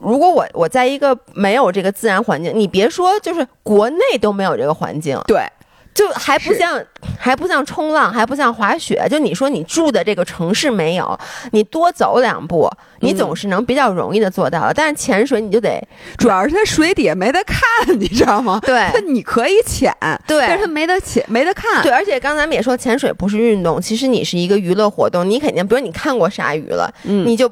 [0.00, 5.40] 如果我我在一个没有这个自然环境，你别说，就是国内都没有这个环境，对，
[5.94, 6.82] 就还不像
[7.16, 9.06] 还不像冲浪，还不像滑雪。
[9.08, 11.18] 就你说你住的这个城市没有，
[11.52, 12.68] 你多走两步，
[13.00, 14.74] 你嗯总是能比较容易的做到的。
[14.74, 15.80] 但是潜水你就得
[16.18, 18.60] 主要是它水底下没得看，你知道吗？
[18.66, 19.94] 对它你可以潜，
[20.26, 21.82] 对但是它没得潜，没得看。
[21.82, 25.28] 对，而且刚才咱们也说，潜水不是运动，其实你是一个娱乐活动。
[25.28, 27.48] 你肯定，比如你看过鲨鱼了，嗯你就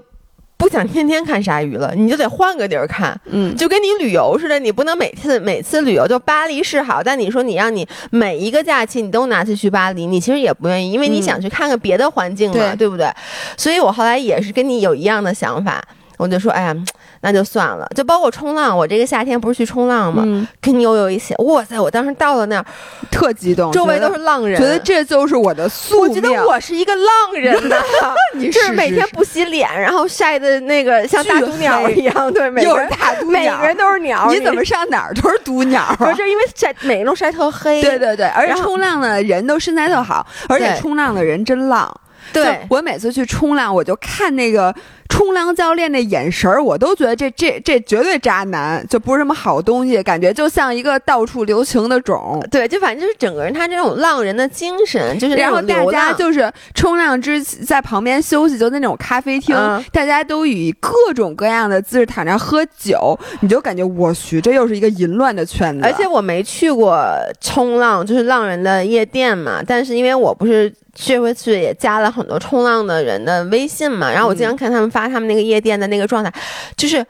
[0.62, 3.20] 不想天天看鲨鱼了，你就得换个地儿看。
[3.26, 13.10] 嗯，就跟你旅游似的，你不能每次每次旅游就巴黎是好，但你说你让你每一个假期你都拿去去巴黎，你其实也不愿意，因为你嗯想去看看别的环境嘛，对对不对？
[13.56, 15.82] 所以我后来也是跟你有一样的想法，
[16.22, 16.76] 我就说，哎呀，
[17.22, 17.88] 那就算了。
[17.96, 21.78] 就包括冲浪，我这个夏天不是去冲浪嘛，嗯，跟你有有一起，哇塞！
[21.80, 22.64] 我当时到了那儿，
[23.10, 26.08] 特激动，周围都是浪人，觉得这就是我的宿命。
[26.08, 27.76] 我觉得我是一个浪人呐，
[28.34, 35.96] 你就是是每天不洗脸，然后晒的那个像大毒鸟一样，对， 每个人大毒鸟 每个人都是鸟，你怎么上哪儿都是毒鸟啊。
[35.98, 37.82] 不是因为晒每个人都晒特黑？
[37.82, 41.92] 对对对，而且冲浪的人都身材特好，而且冲浪的人真浪。
[42.32, 44.74] 对我每次去冲浪，我就看那个
[45.08, 52.44] 冲浪教练那眼神儿，我都觉得这这这绝对渣男，就不是什么好东西，感觉就像一个到处留情的种。
[52.50, 55.82] 对，就反正就是整个人他这种浪人的精神，就是然后大。
[55.92, 65.84] 家就是冲浪之在旁边休息，就那种咖啡厅，嗯大家都以各种各样的姿势躺着喝酒，你就感觉我去，这又是一个淫乱的圈子。
[65.84, 66.98] 而且我没去过
[67.42, 69.62] 冲浪，就是浪人的夜店嘛。
[69.66, 76.30] 但是因为我不是这回去也加了很多冲浪的人的微信嘛，然后我经常看他们发他们那个夜店的那个状态，
[76.76, 77.04] 就是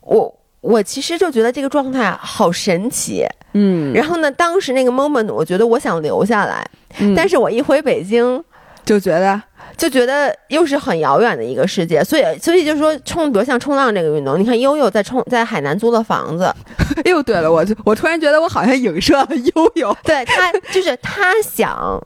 [0.00, 3.24] 我我其实就觉得这个状态好神奇。
[3.54, 8.44] 嗯，然后呢，当时那个 moment，我觉得我想留下来，嗯但是我一回北京。
[8.84, 9.38] 就觉得
[9.76, 16.44] 就觉得又是很遥远的一个世界，所以所以就是说冲，比如像冲浪这个运动，你看悠悠在冲在海南租了房子，
[17.04, 19.94] 哎呦，对了，我我突然觉得我好像影射了悠悠。
[20.04, 22.02] 对他就是他想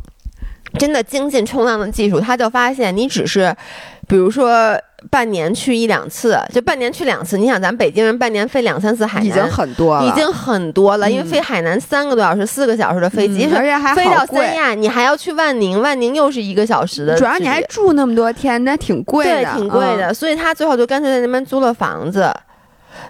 [0.77, 3.55] 真的精进冲浪的技术，他就发现你只是，
[4.09, 4.77] 比如说
[5.11, 22.33] 半年去一两次，就半年去两次，你想咱北京人半年飞两三次海南，已经很多了，已经很多了，因为嗯飞海南三个多小时、四个小时的飞机，嗯而且还飞到好三亚，你还要去万宁，万宁又是一个小时的，主要你还住那么多天，那挺贵的，对，挺贵的，所以他最后就干脆在那边租了房子。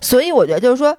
[0.01, 0.97] 所以我觉得就是说，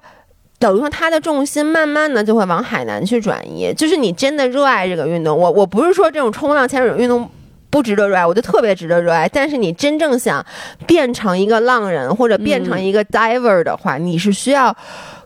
[0.58, 3.72] 等于说他的重心慢慢的就会往海南去转移。
[3.74, 7.28] 就是你真的热爱这个运动，我我不是说这种冲浪、潜水运动
[7.74, 9.28] 不值得热爱，我就特别值得热爱。
[9.28, 10.44] 但是你真正想
[10.86, 14.72] 变成一个浪人或者变成一个 diver 的话，你是需要。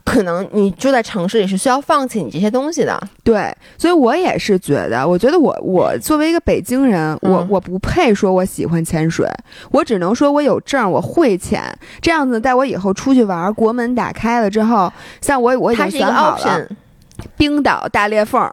[0.05, 9.29] 可能你住在城市里是需要放弃你这些东西的，对，所以我也是觉得，我觉得我我作为一个北京人，我我不配说我喜欢潜水，
[9.69, 11.61] 我只能说我有证，我会潜，
[12.01, 16.67] 这样子，在我以后出去玩，国门打开了之后，像我我已经选好了，
[17.37, 18.49] 冰岛大裂缝，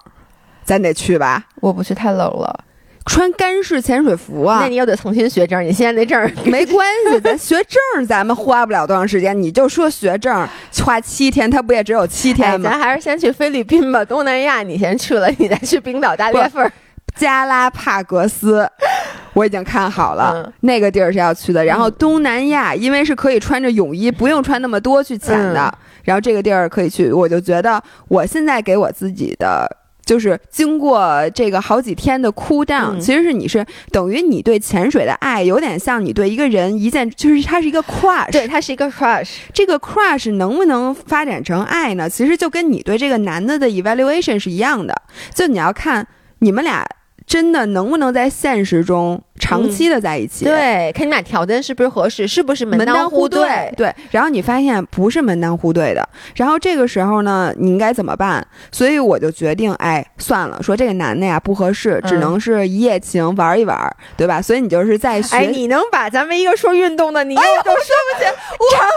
[0.63, 1.43] 咱得去吧？
[1.63, 2.66] 我不去，太冷了。
[3.07, 4.59] 穿干式潜水服啊？
[4.61, 5.65] 那你又得重新学证。
[5.65, 9.41] 你现在那证 没关系，咱学证咱们花不了多长时间。
[9.41, 10.47] 你就说学证
[10.85, 12.69] 花七天，他不也只有七天吗？
[12.69, 16.69] 咱还是先去菲律宾吧，东南亚你先去了，你再去冰岛大裂缝、
[17.15, 18.69] 加拉帕戈斯，
[19.35, 21.65] 我已经看好了，那个地儿是要去的。
[21.65, 25.73] 然后东南亚，因为是可以穿着泳衣，不用穿那么多去潜的。
[26.03, 29.69] 然后这个地儿可以去，我就觉得我现在给我自己的。
[30.07, 39.29] 就是经过这个好几天的 cool down，其实是你是等于你对潜水的爱，有点像你对一个人一见，就是它是一个 crush，对，它是一个 crush。
[39.53, 42.09] 这个 crush 能不能发展成爱呢？
[42.09, 44.95] 其实就跟你对这个男的的 evaluation 是一样的，
[45.35, 46.07] 就你要看
[46.39, 46.87] 你们俩。
[47.27, 50.45] 真的能不能在现实中长期的在一起？
[50.45, 53.73] 对，看你俩条件是不是合适，是不是门当户对？
[53.77, 53.93] 对。
[54.13, 58.47] 然后你发现不是门当户对的，然后这个时候呢，你应该怎么办？
[58.71, 64.41] 所以我就决定，哎，算了，说这个男的呀不合适，只能是一夜情玩一玩，对吧？
[64.41, 65.37] 所以你就是在学。
[65.37, 68.25] 哎，你能把咱们一个说运动的，你又说不起，
[68.71, 68.89] 张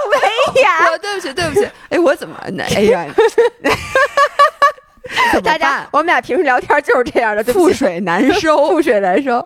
[0.56, 1.68] 维雅，我对不起，对不起。
[1.90, 2.36] 哎，我怎么？
[2.76, 3.08] 哎呀。
[5.44, 9.46] 大家，我们俩平时聊天就是这样的，覆水难 收，覆水难收。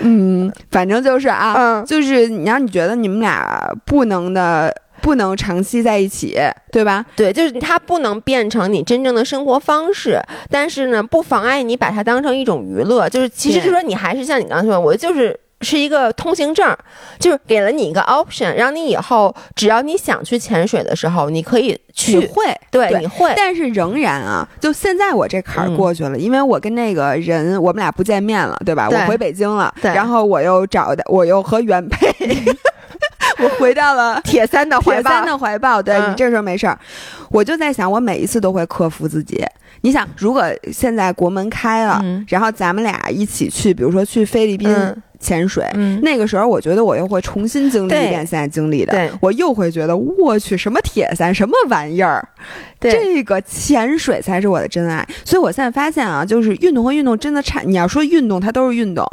[0.00, 6.38] 嗯，反正就是啊，就是你让你觉得你们俩不能的，不能长期在一起，
[6.72, 7.04] 对吧？
[7.16, 13.08] 对，就是它不能变成你真正的生活方式，但是呢，不妨碍你把它当成一种娱乐。
[13.08, 15.38] 就是，其实就说你还是像你刚才说，我就是。
[15.62, 16.76] 是一个通行证，
[17.18, 23.32] 就是给了你一个 option，让你以后只要你想去潜水的时候，你可以去会，对，你会。
[23.36, 28.88] 但是仍然啊，就现在我这坎儿过去了，因为我跟那个人我们俩不见面了，对吧？
[28.90, 32.08] 我回北京了，然后我又找的，我又和原配，
[33.44, 35.82] 我回到了 铁三的铁三的怀抱。
[35.82, 36.78] 对你这时候没事儿，
[37.30, 39.44] 我就在想，我每一次都会克服自己。
[39.82, 44.68] 你想，如果现在国门开了，然后咱们俩一起去，比如说去菲律宾。
[45.22, 45.62] 潜水，
[46.00, 52.26] 那个时候我觉得我又会重新经历一遍现在经历的，我又会觉得我去什么铁三什么玩意儿，
[52.80, 55.06] 这个潜水才是我的真爱。
[55.22, 57.60] 所以我现在发现啊，就是运动和运动真的差。
[57.60, 59.06] 你要说运动，它都是运动，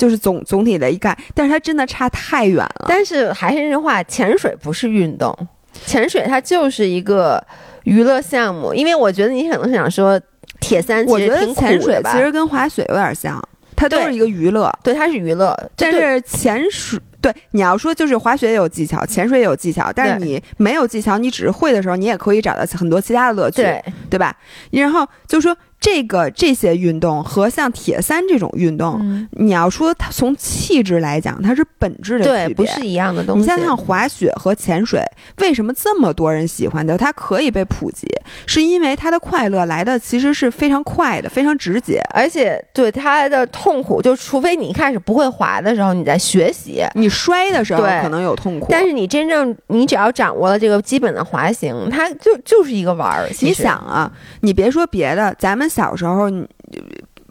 [0.00, 2.86] 就是总总体的一概，但是它真的差太远了。
[2.88, 5.36] 但是还是那句话，潜水不是运动，
[5.84, 7.38] 潜水它就是一个
[7.84, 8.72] 娱乐项目。
[8.72, 10.18] 因为我觉得你可能是想说
[10.58, 13.38] 铁三，我觉得潜水其实跟滑雪有点像。
[13.76, 15.54] 它都是一个娱乐，对，它是娱乐。
[15.76, 24.34] 但是潜水，对，你要说就是滑雪也有技巧，潜水也有技巧，但是你没有技巧，你只是会的时候，你也可以找到很多其他的乐趣，对，对吧？
[24.70, 25.54] 然后就说。
[25.80, 33.40] 这个这些运动和像铁三这种运动，你要说它从气质来讲，它是本质的区别，不是一样的东西。
[33.40, 35.02] 你像像滑雪和潜水，
[35.38, 36.98] 为什么这么多人喜欢的？
[36.98, 38.06] 它可以被普及，
[38.46, 53.26] 是因为它的快乐来的其实是非常快的，非常直接，而且对它的痛苦，就除非你一开始不会滑的时候，你在学习，你摔的时候可能有痛苦，但是你真正你只要掌握了这个基本的滑行，它就就是一个玩儿。
[53.40, 54.12] 你想啊，
[54.42, 55.69] 你别说别的，咱们。
[55.70, 56.46] 小时候，你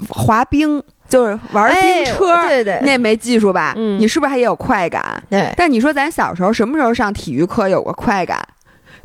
[0.08, 3.74] 滑冰就是玩冰车，对对，那没技术吧？
[3.76, 5.22] 嗯，你是不是还也有快感？
[5.30, 5.54] 对。
[5.58, 8.42] 但你说咱小时候什么时候上体育课有过快感？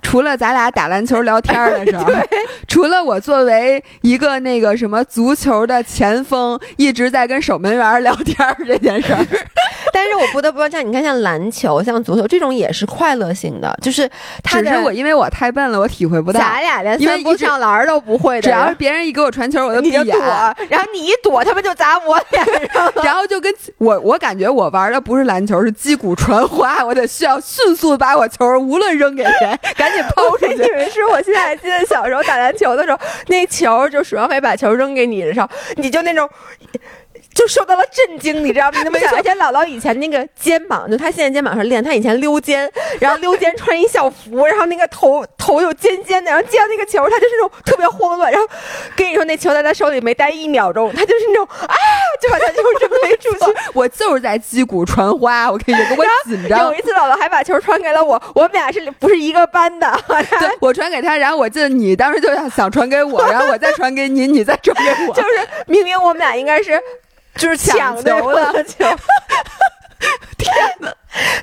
[0.05, 2.05] 除了咱俩打篮球聊天的时候，
[2.69, 9.27] 除了我作为一个那个什么足球的前锋，一直在跟守门员聊天这件事儿。
[9.93, 14.09] 但是我不得不说，像你看，像篮球、像足球这种也是快乐性的，就是
[14.43, 16.41] 只是我因为我太笨了，我体会不到。
[16.41, 20.05] 咱俩连三步上篮都不会的，只要是别人一给我传球，我就闭眼，
[20.69, 30.55] 然后你一躲，他们就砸我脸上，然后就跟我我感觉我玩的不是篮球，是击鼓传花，我得需要迅速把我球无论扔给谁，赶紧抛出去。
[30.65, 36.29] 以为是我现在还记得小时候打篮球的时候，那球就鼠标会把球扔给你的时候，你就那种。
[37.35, 38.79] 就受到了震惊，你知道吗？
[38.79, 42.71] 你能想，而且姥姥以前那个肩膀，就她现在肩膀上练，她以前溜肩，
[43.01, 48.31] 然后溜肩穿一校服，然后那个头头又尖尖的，然后接到那个球，她就是那种特别慌乱。
[48.31, 48.47] 然后
[48.97, 51.75] 跟你说，那球在她手里没待一秒钟，她就是那种啊，
[52.23, 53.59] 就把她就是飞出去。
[53.75, 56.65] 我就是在击鼓传花，我跟你说，我紧张。
[56.65, 59.93] 有一次姥姥还把球传给了我，我们俩是不是一个班的？
[60.07, 65.29] 对，我传给她，然后我记得你当时就想想传给我，然后我再传给你，你再传给我， 就是
[65.67, 66.81] 明明我们俩应该是。
[67.37, 68.85] 就是抢球的球，
[70.39, 70.93] 天哪！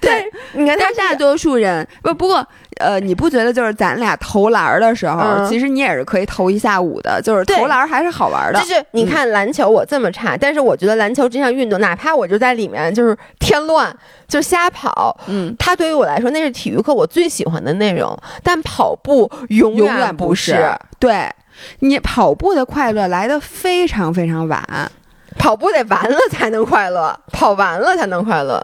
[0.02, 2.46] 对，你看他大多数人不不过，
[2.78, 8.60] 呃，你不觉得就是咱俩投篮的时候，其实你也是可以投一下午的，就是投篮还是好玩的。
[8.60, 13.96] 就是你看篮球我这么差，但是我觉得篮球这项运动，哪怕我就在里面就是添乱，
[14.28, 18.18] 就瞎跑，嗯，它对于我来说那是体育课我最喜欢的内容。
[18.44, 20.70] 但跑步永远不是，
[21.00, 21.30] 对
[21.80, 24.92] 你跑步的快乐来的非常非常晚。
[25.42, 28.64] 跑步得完了才能快乐，跑完了才能快乐。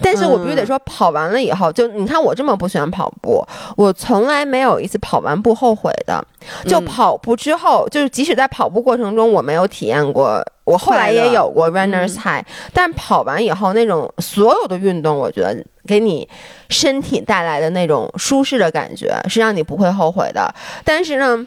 [0.00, 3.44] 但是我必须得说，跑完了以后，就你看我这么不喜欢跑步，
[3.76, 6.24] 我从来没有一次跑完不后悔的。
[6.64, 12.42] 就跑步之后，就是即使在跑步过程中我没有体验过，我后来也有过 runners high，
[12.72, 16.26] 但跑完以后那种所有的运动，我觉得给你
[16.70, 20.54] 身体带来的那种舒适的感觉，是让你不会后悔的。
[20.82, 21.46] 但是呢，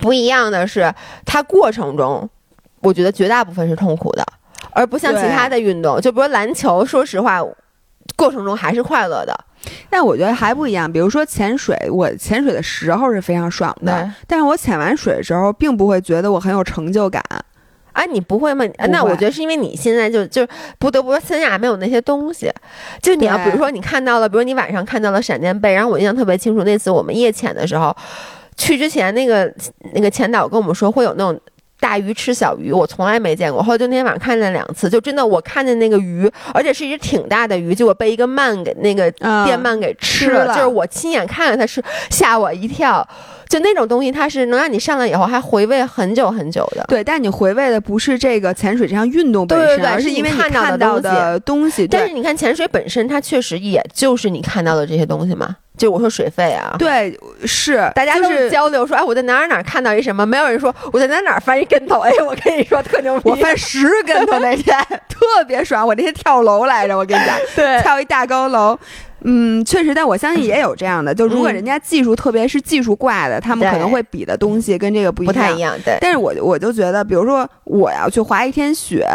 [0.00, 0.94] 不一样的是，
[1.26, 2.26] 它过程中。
[2.84, 4.24] 我觉得绝大部分是痛苦的，
[4.70, 7.42] 而不像其他的运动，就比如篮球，说实话，
[8.14, 9.34] 过程中还是快乐的。
[9.88, 17.22] 但我觉得还不一样，比如说潜水，我潜水的时候是非常爽的，但是我潜完水的时候，并不会觉得我很有成就感。
[17.92, 18.64] 啊，你不会吗？
[18.90, 20.46] 那我觉得是因为你现在就就
[20.78, 22.52] 不得不说，三亚没有那些东西。
[23.00, 27.96] 就你要比如说，你看到了，比如你晚上看到了闪电贝，然后我印象特别清楚，那次我们夜潜的时候，
[28.56, 29.50] 去之前那个
[29.94, 31.40] 那个潜导跟我们说会有那种。
[31.84, 33.62] 大鱼吃小鱼，我从来没见过。
[33.62, 39.10] 后来就那天晚上看见两次，就真的我看见那个鱼，而且是一只挺大的鱼，结果被一个鳗给那个
[39.44, 40.46] 电鳗给吃了。
[40.54, 43.06] 就是我亲眼看着它吃，吓我一跳。
[43.50, 46.82] 就那种东西，它是能让你上来以后还回味很久很久的。
[46.88, 51.86] 对，但你回味的不是这个潜水这项运动本身，而是因为你看到的东西。
[51.86, 55.54] 但是你看潜水本身，它确实也就是你看到的这些东西嘛。
[55.76, 64.76] 就我说水费啊，对，是大家都是交流说，哎，我在哪儿哪儿看到一什么，没有人说我在哪儿哪儿翻一跟头， 哎，我跟你说特牛逼，我翻十跟头那天。
[65.08, 68.78] 特别爽，我那天跳楼来着，我跟你讲， 对，跳一大高楼，
[69.22, 75.96] 嗯，确实，但我相信也有这样的，就如果人家技术特别是技术挂的，他们可能会比的东西跟这个不不太一样，对。
[76.00, 79.08] 但是我我就觉得，比如说我要去滑一天雪。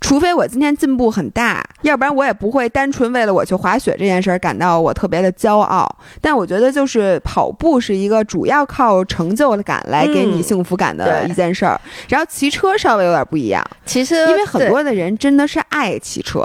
[0.00, 5.86] 除非我今天进步很大，要不然我也不会单纯为了我去滑雪这件事儿感到我特别的骄傲。
[6.20, 11.80] 但我觉得就是跑步是一个主要靠成就感来给你幸福感的一件事儿。
[12.08, 16.42] 然后骑车稍微有点不一样，其实因为很多的人真的是爱骑车，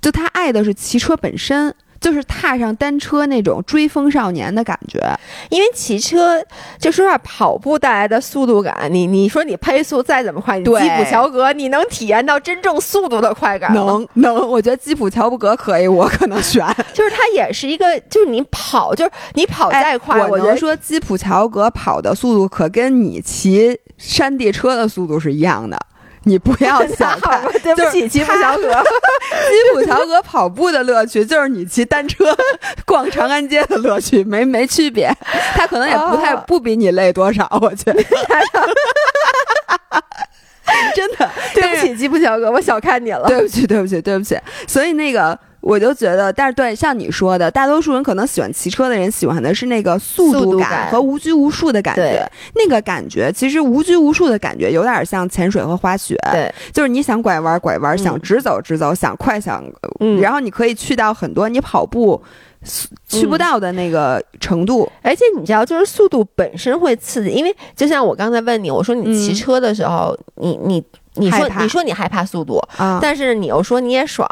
[0.00, 1.74] 就他爱的是骑车本身。
[2.06, 5.00] 就是踏上单车那种追风少年的感觉，
[5.50, 6.40] 因为骑车
[6.78, 14.06] 就说话跑步带来的速度感，你你说你配速再怎么快，你基普乔格你能体验到真正速度的快感吗？
[14.14, 16.64] 能能，我觉得基普乔格可以，我可能选。
[16.94, 25.76] 就是它也是一个，就是你跑，就是你跑再快，我能说基普乔格跑的速度可跟你骑山地车的速度是一样的。
[26.26, 28.68] 你不要 小看，对不起，吉普乔格。
[28.68, 32.36] 吉普乔格跑步的乐趣就是你骑单车
[32.84, 35.08] 逛长安街的乐趣，没没区别。
[35.54, 38.02] 他可能也不太不比你累多少，我觉得。
[40.96, 43.28] 真的，对不起，吉普乔格，我小看你了。
[43.28, 44.36] 对不起，对不起，对不起。
[44.66, 45.38] 所以那个。
[45.66, 52.24] 我就觉得，但是对像你说的，大多数人可能喜欢骑车的人喜欢的是那个速度感和无拘无束的感觉。
[52.54, 56.16] 那个感觉其实无拘无束的感觉有点像潜水和滑雪。
[56.30, 59.64] 对，就是你想拐弯拐弯，想直走直走，想快想，
[60.20, 62.22] 然后你可以去到很多你跑步
[63.08, 64.88] 去不到的那个程度。
[65.02, 70.80] 而且你知道，就是速度本身会刺激，因为就像我刚才问你，我说你骑车的时候，你你
[71.14, 74.28] 你说你说你害怕速度啊，但是你又说你也爽。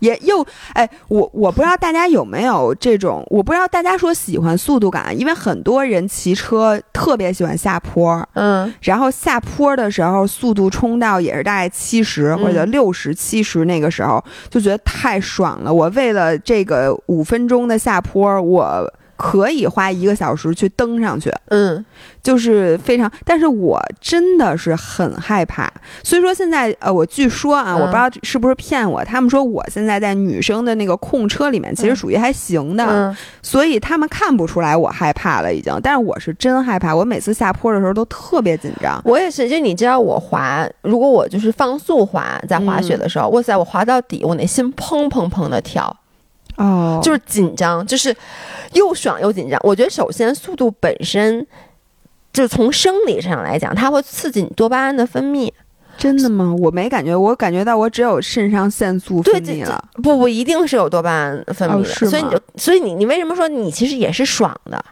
[0.00, 15.72] 也又哎，我我不知道大家有没有这种，我不知道大家说喜欢速度感，因为很多人骑车特别喜欢下坡，嗯，然后下坡的时候速度冲到也是大概七十或者六十七十那个时候就觉得太爽了。
[15.72, 21.84] 我为了这个五分钟的下坡，我可以花一个小时去登上去，嗯
[22.22, 23.10] 就是非常。
[23.24, 35.72] 但是我真的是很害怕，所以说现在呃，我据说啊，嗯我不知道是不是骗我，他们说我现在在女生的那个控车里面，其实属于还行的，嗯，所以他们看不出来我害怕了已经。
[35.82, 39.00] 但是我是真害怕，我每次下坡的时候都特别紧张。
[39.04, 45.96] 我也是，就你知道我滑，如果我就是放速滑，在滑雪的时候，哇塞，我滑到底，我那心砰砰砰的跳，
[46.56, 48.14] 哦就是紧张，就是
[48.72, 49.60] 又爽又紧张。
[49.62, 51.46] 我觉得首先速度本身。
[52.32, 55.50] 就从生理上来讲，它会刺激你多巴胺的分泌。
[55.96, 56.54] 真的吗？
[56.58, 59.82] 我没感觉，我感觉到我只有肾上腺素分泌了。
[60.02, 64.84] 不不一定是有多巴胺分泌的，哦所以你就所以你你为什么说你其实也是爽的？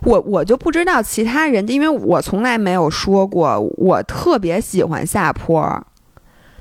[0.00, 5.80] 我我就不知道其他人，因为我从来没有说过我特别喜欢下坡。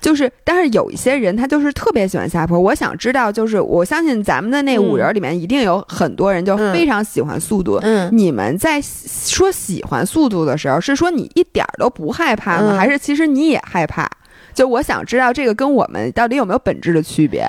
[0.07, 2.57] 就是，但是有一些人他就是特别喜欢下坡。
[2.57, 7.77] 我想知道，就是我相信咱们的那五人里面一定有很多人就嗯非常喜欢速度。
[7.83, 12.69] 嗯，你们在说喜欢速度的时候，是说你一点儿都不害怕吗？
[12.71, 14.09] 嗯还是其实你也害怕？
[14.53, 17.45] 就我想知道这个跟我们到底有没有本质的区别？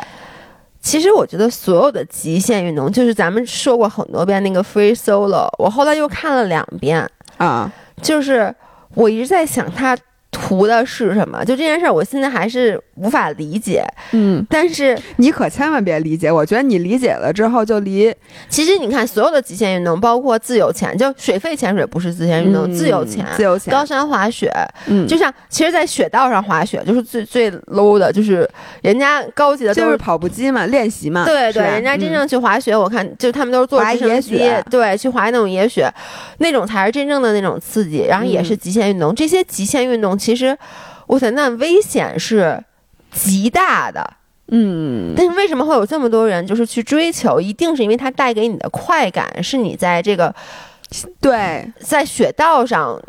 [0.81, 8.53] 其实我觉得所有的极限运动，就是咱们说过很多遍那个 free solo，我后来又看了两遍，啊，就是
[8.95, 9.97] 我一直在想它
[10.31, 13.85] 图的是什么，就这件事儿，我现在还是无法理解。
[14.13, 18.15] 嗯，但是你可千万别理解，我觉得你理解了之后就离
[18.49, 23.25] 其实你看，所有的极限运动，包括自由潜，就水肺潜水不是极限运动，嗯自由潜。
[23.37, 24.53] 自由潜，高山滑雪，
[24.87, 28.49] 嗯，就像其实，在雪道上滑雪就是最最 low 的，就是
[28.83, 34.39] 人家高级的都就是跑步机嘛，练习嘛，对对，人家真嗯正去滑雪，我看就他们都是坐滑直升机
[34.71, 35.91] 对，去滑那种野雪，
[36.39, 39.15] 那种才是真正的那种刺激，然后也是嗯极限运动。
[39.15, 40.57] 这些极限运动其实，
[41.07, 42.63] 我操那危险是
[43.13, 44.15] 极大的，
[44.49, 47.41] 嗯，但是为什么会有这么多人就是去追求？
[47.41, 50.35] 一定是因为它带给你的快感是你在这个
[51.21, 53.01] 对，在雪道上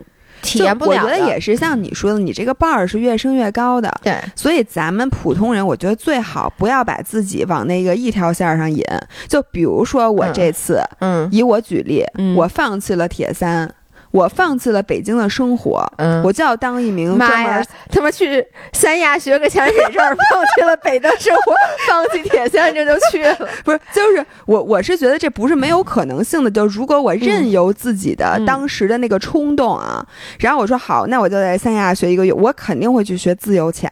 [0.41, 8.81] 体验不了我觉得也是像你说的，你这个 bar 是越升越高的，对，所以咱们普通人，我觉得最好不要把自己往那个一条线上引。
[9.27, 11.27] 就比如说我这次，嗯。
[11.29, 12.35] 以我举例，嗯。
[12.37, 13.69] 我放弃了铁三，
[14.11, 17.67] 我放弃了北京的生活，嗯，我就要当一名妈呀专门。！
[17.91, 21.53] 他们去三亚学个潜水证，放弃了北的生活，
[21.87, 23.35] 放弃铁三，这就去了。
[23.63, 26.49] 不是，就是我，我是觉得这不是没有可能性的。
[26.49, 30.05] 就如果我任由自己的嗯当时的那个冲动啊，
[30.39, 33.89] 然后我说好，那我就在三亚学一个月，我肯定会去学自由潜。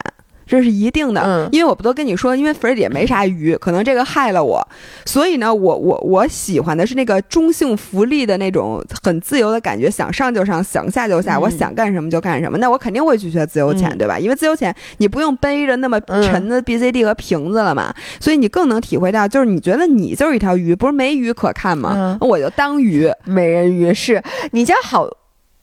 [0.47, 4.65] 这是一定的，嗯因为我不都跟你说，因为粉儿底下没啥鱼，可能这个害了我，
[5.05, 12.57] 所以呢，我我我喜欢的是那个中性浮力的那种很自由的感觉，想上就上，想下就下，嗯我想干什么就干什么。
[12.57, 14.17] 那我肯定会去学自由潜，嗯对吧？
[14.17, 21.93] 因为自由潜你不用背着那么嗯沉的 BCD 和瓶子了嘛，所以你更能体会到，就是你觉得你就是一条鱼，不是没鱼可看吗？
[21.95, 23.11] 嗯我就当鱼。
[23.25, 25.07] 美人鱼是你家好。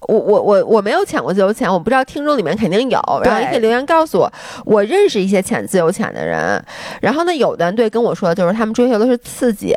[0.09, 4.33] 我我我我没有潜过自由潜，我不知道听众里面肯定有，然后你可以留言告诉我。
[4.65, 6.63] 我认识一些潜自由潜的人，
[7.01, 9.75] 然后呢，有的人对跟我说的就是他们追求的是刺激，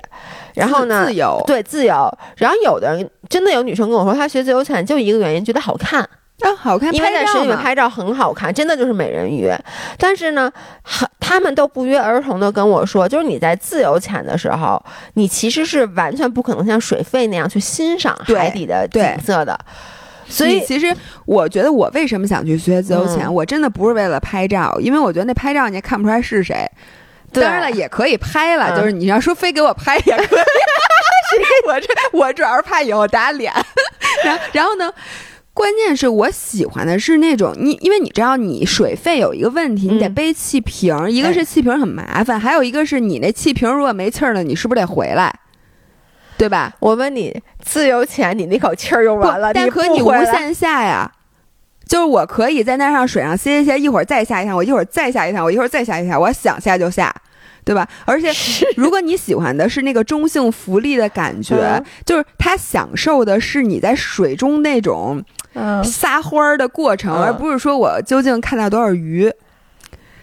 [0.53, 9.51] 然后呢自，由，对自由，然后有的人真的有女生跟我说，她学自由潜就一个原因，觉得好看，啊，好看，因为在水里面拍照很好看，真的就是美人鱼。
[9.97, 10.51] 但是呢，
[10.83, 14.81] 很他们都不约而同的跟我说，就是你在自由潜的时候，
[15.15, 19.57] 你其实是完全不可能像水肺那样去欣赏海底的景色的。
[20.29, 26.69] 所以，其实我觉得我为什么想去学自由潜，嗯我真的不是为了拍照，因为我觉得那拍照你也看不出来是谁。
[27.31, 30.39] 当然了，也可以拍了，嗯就是你要说非给我拍也可以。
[31.67, 33.51] 我这我主要是怕以后打脸。
[34.23, 34.91] 然后然后呢？
[35.53, 45.33] 关键是我喜欢的是那种你，因为你知道你水费有一个问题，你得嗯背气瓶儿，一个是气瓶儿很麻烦，还有一个是你那气瓶儿如果没气儿了，你是不是得回来？
[46.37, 46.73] 对吧？
[46.79, 51.11] 我问你，自由潜你那口气儿用完了，但你可你无限下呀。
[51.87, 57.15] 就是我可以在那上水上歇一歇，一会儿再下一趟，我一会儿再下一趟，我一会儿再下一趟，我想下就下，
[57.63, 57.87] 对吧？
[58.03, 58.29] 而且
[58.75, 65.23] 如果你喜欢的是那个中性浮力的感觉，嗯就是他享受的是你在水中那种
[65.53, 69.31] 嗯撒欢儿的过程，嗯而不是说我究竟看到多少鱼。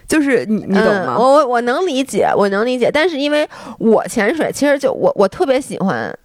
[0.07, 1.15] 就是你你懂吗？
[1.17, 3.47] 嗯、我我我能理解，我能理解，但是因为
[3.79, 6.15] 我潜水，其实就我我特别喜欢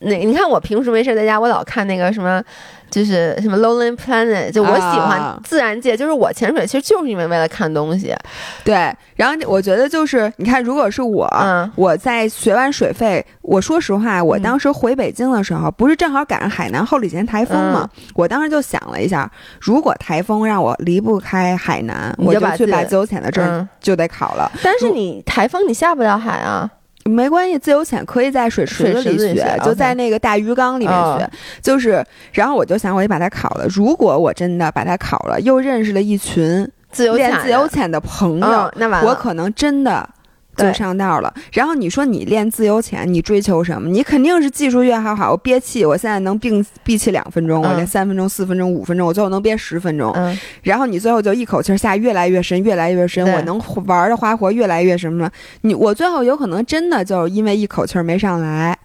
[0.00, 2.40] 那，你看我平时没事在家，我老看那个什么，
[2.88, 8.14] 就是什么 Lonely Planet，就我喜啊欢自然界，就是我潜水其实就是因为为了看东西，
[8.62, 17.90] 对，然后我觉得就是你看，如果是我，嗯我在学完水费，我说实话，我嗯当时回北京的时候，不是正好赶上海南后几天台风吗？
[17.96, 19.28] 嗯我当时就想了一下，
[19.60, 24.50] 如果台风让我离不开海南，你我就去把自由潜的证嗯，就得考了。
[24.62, 26.70] 但是你台风你下不了海啊，
[27.08, 31.28] 没关系，自由潜可以在水池子里学，就在那个大鱼缸里面学。
[31.62, 33.66] 就是，然后我就想，我也把它考了。
[33.68, 40.08] 如果我真的把它考了，又认识了一群自由练自由潜的朋友，那完了，我可能真的。
[40.58, 41.32] 就上道了。
[41.52, 43.88] 然后你说你练自由潜，你追求什么？
[43.88, 45.30] 你肯定是技术越好好。
[45.30, 50.14] 我憋气，我现在能并闭气两分钟，我练三分钟、四分钟、五分钟，我最后能憋十分钟。
[50.62, 55.30] 然后你最后就一口气下越来越深，越来越深，我能玩的花活越来越什么？
[55.62, 58.76] 你我最后有可能真的就因为一口气没上来。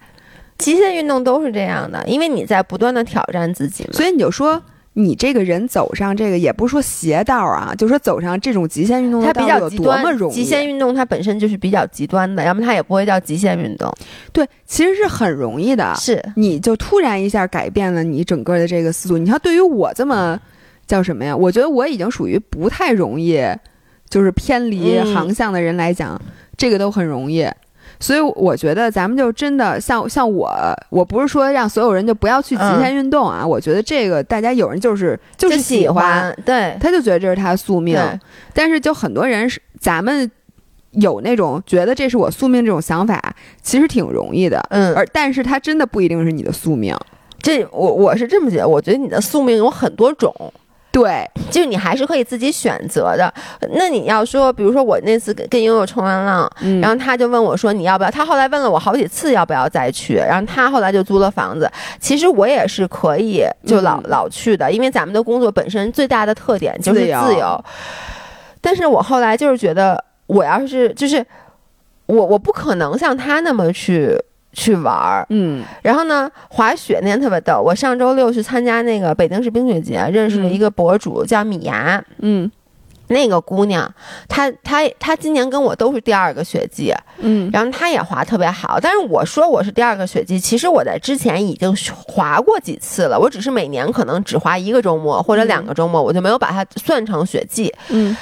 [0.56, 3.90] 极限运动都是这样的，因为你在不断的挑战自己嘛。
[3.92, 4.62] 所以你就说。
[4.94, 10.34] 你这个人走上这个也不是说邪道啊，就说走上这种极限运动的道有多么容易。
[10.34, 13.92] 极限运动它本身就是比较极端的，要么它也不会叫极限运动。
[14.32, 15.94] 对，其实是很容易的。
[15.96, 19.18] 是，你就突然一下改变了你整个的这个思路。
[19.18, 20.40] 你看对于我这么
[20.86, 21.36] 叫什么呀？
[21.36, 23.40] 我觉得我已经属于不太容易，
[24.08, 26.20] 就是偏离航向的人来讲，
[26.56, 27.44] 这个都很容易。
[28.00, 30.50] 所以我觉得咱们就真的像像我，
[30.90, 33.46] 我不是说让所有人就不要去极限运动啊。
[33.46, 37.98] 我觉得这个大家有人就是就是喜欢，对，他就觉得这是他的宿命。
[38.52, 40.30] 但是就很多人是咱们
[40.92, 43.20] 有那种觉得这是我宿命这种想法，
[43.62, 44.64] 其实挺容易的。
[44.70, 46.96] 嗯，而但是他真的不一定是你的宿命。
[47.40, 50.34] 这我我是这么觉得，我觉得你的宿命有很多种。
[50.94, 53.34] 对，就是你还是可以自己选择的。
[53.72, 56.48] 那你要说，比如说我那次跟跟悠悠冲完浪，
[56.80, 58.10] 然后他就问我说你要不要？
[58.12, 61.68] 他后来问了我好几次要不要再去，然后他后来就租了房子。
[61.98, 67.64] 其实我也是可以就老老去的，因为咱们的工作本身最大的特点就是自由。
[68.60, 71.26] 但是我后来就是觉得，我要是就是
[72.06, 74.16] 我我不可能像他那么去。
[74.54, 77.60] 去玩儿，嗯，然后呢，滑雪那天特别逗。
[77.60, 82.50] 我上周六去参加那个北京市冰雪节，认识了一个博主叫米娅，嗯，
[83.08, 83.92] 那个姑娘，
[84.28, 88.78] 她她她今年跟我都是第二个雪季，嗯，然后她也滑特别好。
[88.80, 91.74] 但是我说我是第二个雪季，其实我在之前已经
[92.06, 98.16] 滑过几次了，我只是每年可能只滑一个周末或者两个周末，我就没有把它算成雪季，嗯。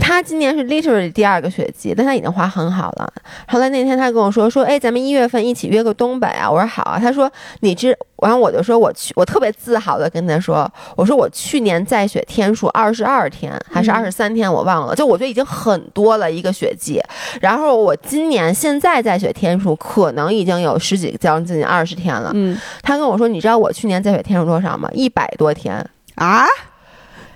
[0.00, 3.12] 他今年是 literally 第二个雪季，但他已经滑很好了。
[3.46, 6.50] 后来那天他跟我说说，哎，咱们一月份一起约个东北啊。
[6.50, 6.98] 我说好啊。
[6.98, 7.30] 他说
[7.60, 17.00] 你知，然后我就说我去，我特别自豪的跟他说，我说我去年在雪天数二十二天还是二十三天，我忘了，就我觉得已经很多了一个雪季。
[17.40, 22.30] 然后我今年现在在雪天数可能已经有十几将近二十天了。
[22.34, 24.88] 嗯，他跟我说，你知道我去年在雪天数多少吗？
[24.92, 25.74] 一百多天
[26.14, 26.46] 啊。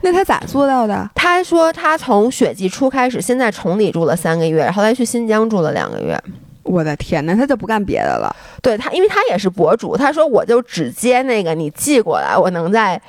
[0.02, 1.10] 那他咋做到的？
[1.14, 6.20] 他说他从雪季初开始，先在崇礼住了三个月，后来去新疆住了两个月。
[6.64, 8.34] 我的天呐，他就不干别的了？
[8.62, 13.00] 对他，因为他也是博主，他说我就只接那个你寄过来，我能在，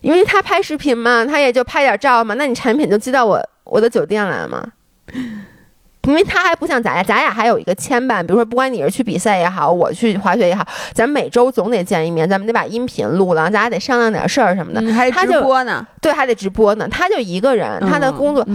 [0.00, 4.66] 因为他拍视频嘛，他也就拍点照嘛，那你产品就寄到我我的酒店来嘛。
[6.08, 14.80] 因为他还不像咱俩，咱俩还有一个牵绊，比如说，不管你是去比赛也好，我去滑雪也好，咱每周总得见一面，咱们得把音频录了，咱俩得商量点事儿什么的。
[14.94, 16.88] 还得直播呢，对，还得直播呢。
[16.90, 18.46] 他就一个人，他的工作，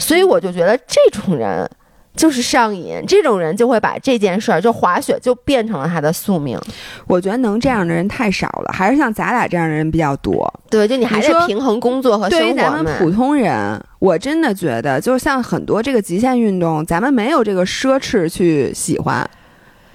[0.00, 1.68] 所以我就觉得这种人。
[2.16, 6.58] 就是上瘾，这种人就会把这件事儿，就滑雪就变成了他的宿命。
[7.06, 10.52] 我觉得能这样的人太少了，还是像咱俩这样的人比较多。
[10.70, 12.44] 对，就你还得平衡工作和生活。
[12.44, 19.28] 对于咱们普通人，我真的觉得，就像很多这个极限运动，咱们没有这个奢侈去喜欢，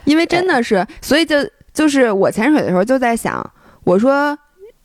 [0.06, 1.38] 因为真的是，所以就
[1.74, 3.44] 就是我潜水的时候就在想，
[3.84, 4.38] 我说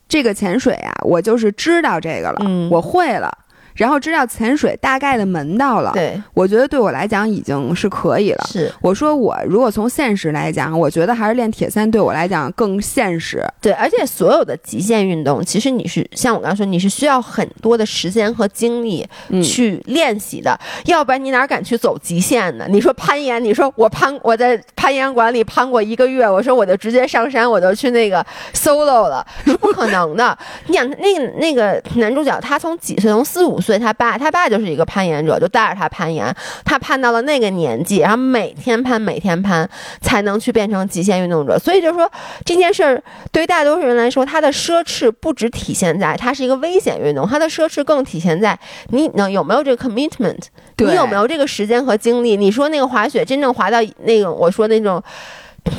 [0.09, 3.31] 这个潜水啊，我就是知道这个了，我会了。
[3.77, 8.45] 然后知道潜水大概的门道了，对我觉得对我来讲已经是可以了。
[8.51, 13.45] 是我说我如果从现实来讲，我觉得还是练铁三对我来讲更现实。
[13.61, 19.07] 对，而且所有的极限运动，其实你是像我刚刚说，你是需要很多的时间和精力
[19.45, 22.67] 去练习的，要不然你哪敢去走极限呢？
[22.71, 28.25] 你说攀岩，你说我攀我在攀岩馆里攀过一个月，我说我就直接上山，我就去那个
[28.55, 30.37] solo 了，是不可能的。
[30.67, 33.11] 你想那个那个男主角，他从几岁？
[33.11, 33.61] 从四五。
[33.66, 36.33] 所所以他爸，他爸就是一个攀岩者，就带着他攀岩。
[36.65, 39.69] 他攀到了那个年纪，然后每天攀，每天攀，
[40.01, 41.59] 才能去变成极限运动者。
[41.59, 42.09] 所以就是说，
[42.45, 43.03] 这件事儿
[43.33, 48.57] 对于大多数人来说，它的奢侈不只体现在它是一个危险运动，它的奢侈更体现在
[48.91, 50.39] 你能有没有这个 commitment，
[50.77, 52.37] 你有没有这个时间和精力。
[52.37, 55.03] 你说那个滑雪真正滑到那个，我说那种。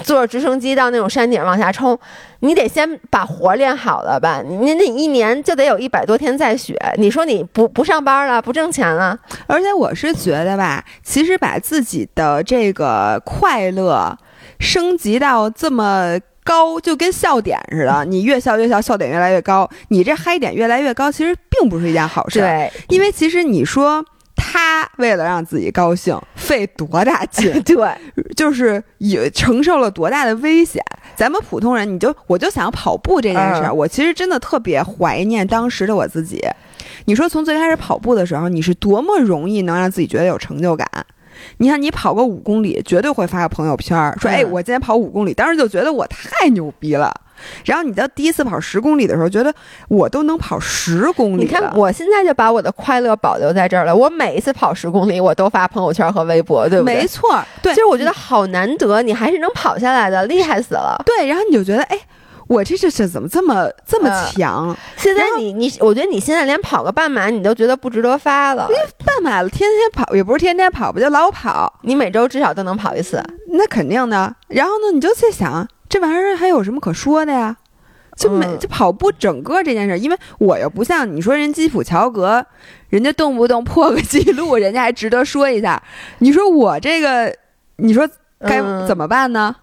[0.04, 1.98] 坐着直升机到那种山顶往下冲，
[2.40, 4.42] 你得先把活练好了吧？
[4.48, 6.76] 你那一年就得有一百多天在雪。
[6.98, 9.18] 你说你不不上班了，不挣钱了？
[9.48, 14.18] 而且我是觉得吧，其实把自己的这个快乐
[14.60, 22.40] 升级到这么高，就跟笑点似的，你越笑越笑，笑点越来越高，你这嗨点越来越高，其实并不是一件好事。
[22.40, 24.04] 对，因为其实你说
[24.50, 26.18] 他为了让自己高兴。
[26.36, 27.76] 费多大劲， 对，
[28.34, 30.82] 就是也承受了多大的危险。
[31.14, 36.42] 咱们普通人，你就我就想跑步这件事儿，嗯我其实真的特别怀念当时的我自己。
[37.04, 40.88] 你说从最开始跑步的时候，你是多么容易能让自己觉得有成就感？
[41.58, 47.14] 你看，你跑个五公里，绝对会发个朋友圈儿，说：“嗯哎，我今天跑五公里。”当时就觉得我太牛逼了。
[47.66, 49.54] 然后你到第一次跑十公里的时候，觉得
[49.90, 53.96] 我都能跑十公里你看，我现在就把我的快乐保留在这儿了。
[53.96, 56.96] 我每一次跑十公里，我都发朋友圈和微博，对不对？
[56.96, 61.00] 没错儿，对，其实我觉得好难得，你还是能跑下来的，厉害死了。
[61.06, 61.28] 对。
[61.28, 62.00] 然后你就觉得，哎，
[62.48, 64.78] 我这这这怎么这么这么嗯强？
[64.96, 68.68] 现在你你，我觉得你现在连跑个半马你都觉得不值得发了。
[69.06, 73.24] 半马了，天天跑也不是天天跑不，就老跑，你每周至少都能跑一次。
[73.50, 74.36] 那肯定的。
[74.48, 77.58] 然后呢，你就在想，这玩意儿还有什么可说的呀？
[78.16, 82.44] 就没嗯就跑步整个这件事儿，因为我又不像你说人基普乔格，
[82.90, 85.80] 人家动不动破个记录，人家还值得说一下。
[86.18, 87.32] 你说我这个，
[87.76, 89.56] 你说该嗯怎么办呢？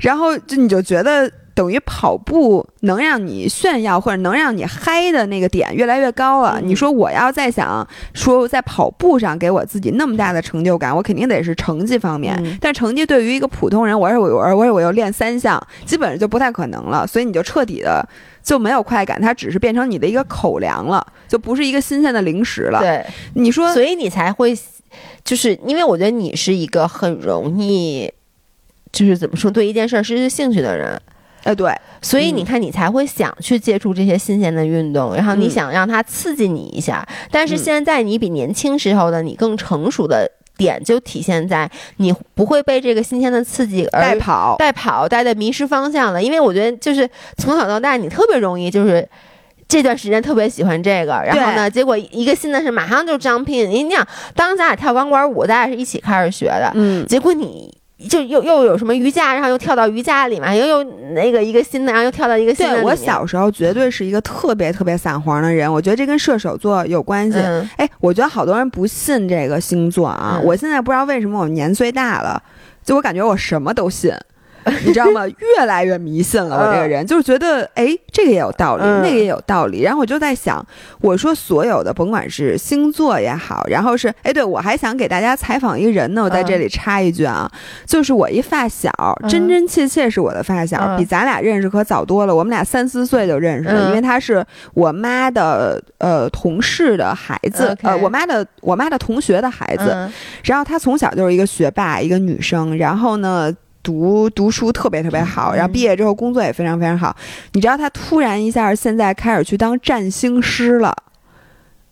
[0.00, 6.58] 然后就你就觉得等于跑步能让你炫耀或者能让你嗨的那个点越来越高了。
[6.60, 12.34] 嗯你说我要再想说在跑步上给我自己那么大的成就感，我肯定得是成绩方面。
[12.44, 17.06] 嗯但成绩对于一个普通人，我是我我我我又练三项，基本上就不太可能了。
[17.06, 18.06] 所以你就彻底的
[18.42, 22.80] 就没有快感，它只是变成你的一个口粮了，就不是一个新鲜的零食了。
[22.80, 24.56] 对，你说所以你才会，
[25.22, 28.10] 就是因为我觉得你是一个很容易，
[28.92, 31.00] 就是怎么说对一件事儿失去兴趣的人，
[31.44, 31.72] 哎，对，
[32.02, 37.06] 所以你看你才会想去接触这些新鲜的运动，然后你嗯想让它刺激你一下。
[37.30, 46.22] 但是嗯现在你比年轻时候的你更成熟的点，就体现在你不会被这个新鲜的刺激而带跑，带跑，带的迷失方向了。
[46.22, 49.08] 因为我觉得就是从小到大，你特别容易就是。
[49.66, 53.68] 这段时间特别喜欢这个，然后呢，结果一个新的是马上就招聘。
[53.68, 57.74] 你想，当咱俩跳钢管舞，咱俩是一起开始学的，嗯，结果你
[58.08, 60.84] 就又又有什么瑜伽，然后又跳到瑜伽里面，又又
[61.14, 62.74] 那个一个新的，然后又跳到一个新的。
[62.74, 67.38] 对我小时候绝对是一个特别特别散黄的人，我觉得这跟射手座有关系。
[67.38, 72.42] 嗯哎，我觉得好多人不信这个星座啊，嗯我现在不知道为什么我年岁大了，
[72.84, 74.12] 就我感觉我什么都信。
[74.84, 75.26] 你知道吗？
[75.26, 79.82] 越来越迷信了，我这个人、就是觉得，哎，这个也有道理，嗯那个也有道理。
[79.82, 80.64] 然后我就在想，
[81.00, 87.50] 我说所有的，甭管是星座也好，然后是，哎，对我还想给大家采访一个人呢，我在这里插一句啊，
[87.86, 88.90] 就是我一发小，
[89.22, 89.28] 嗯。
[89.28, 90.96] 真真切切是我的发小，嗯。
[90.96, 94.44] 比咱俩认识可早多了，我们俩三四岁就认识了，嗯因为他是
[94.74, 100.12] 我妈的呃同事的孩子呃，我妈的我妈的同学的孩子，嗯。
[100.44, 103.52] 然后他从小就是一个学霸，一个女生，然后呢。
[103.84, 107.14] 读读书特别特别好，然后毕业之后工作也非常非常好。
[107.52, 110.92] 你知道他突然一下现在开始去当占星师了，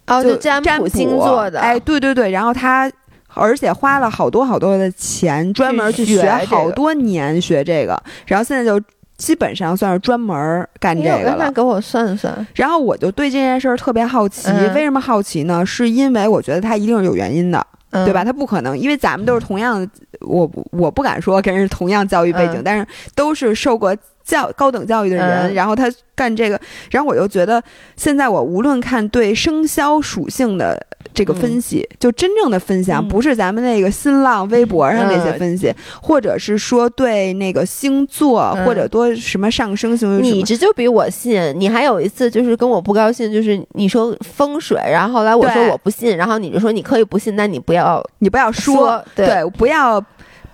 [0.07, 2.91] 哦，就就占占卜星座的，哎，对对对，然后他
[3.35, 8.83] 而且花了好多好多的钱，专门去学好多年学这个，然后现在就
[9.19, 11.53] 基本上算是专门干这个了。
[11.53, 15.65] 给我算算，然后我就对这件事儿特别好奇，嗯为什么好奇呢？
[15.65, 17.67] 是因为我觉得他一定是有原因的。
[17.93, 18.25] 嗯对吧？？
[18.25, 19.89] 他不可能，因为咱们都是同样，
[20.21, 26.61] 我我不敢说跟人同样教育背景，嗯但是都是受过教高等教育的人，嗯然后他干这个，
[26.91, 27.63] 然后我又觉得
[27.97, 30.81] 现在我无论看对生肖属性的
[31.15, 40.47] 这个分析，就真正的分享，嗯不是咱们那个新浪微博上那些嗯分析，或者是说对那个星座、嗯或者多什么上升星座你么。
[40.47, 41.53] 这就比我信。
[41.57, 50.01] 你还有一次就是跟我不高兴，就是你说风水，然后后来我说我不信，然后你就说你可以不信，但你不要你不要说，对对，不要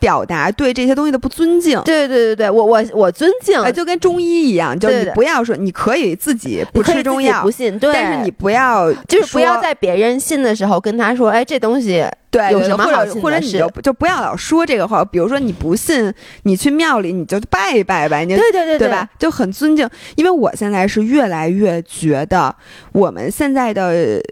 [0.01, 1.81] 表达对这些东西的不尊敬。
[1.83, 19.09] 对对对对，我我我尊敬，哎，就跟中医一样，就你对对不要说，你可以自己不吃中药不，信，对，但是你不要就是不要在别人信的时候跟他说，哎，这东西对对有什么或好或者你就就不要老说这个话，比如说你不信，你去庙里你就拜一拜呗，你对对对对吧？？
[19.19, 22.55] 就很尊敬，因为我现在是越来越觉得
[22.93, 24.23] 我们现在的。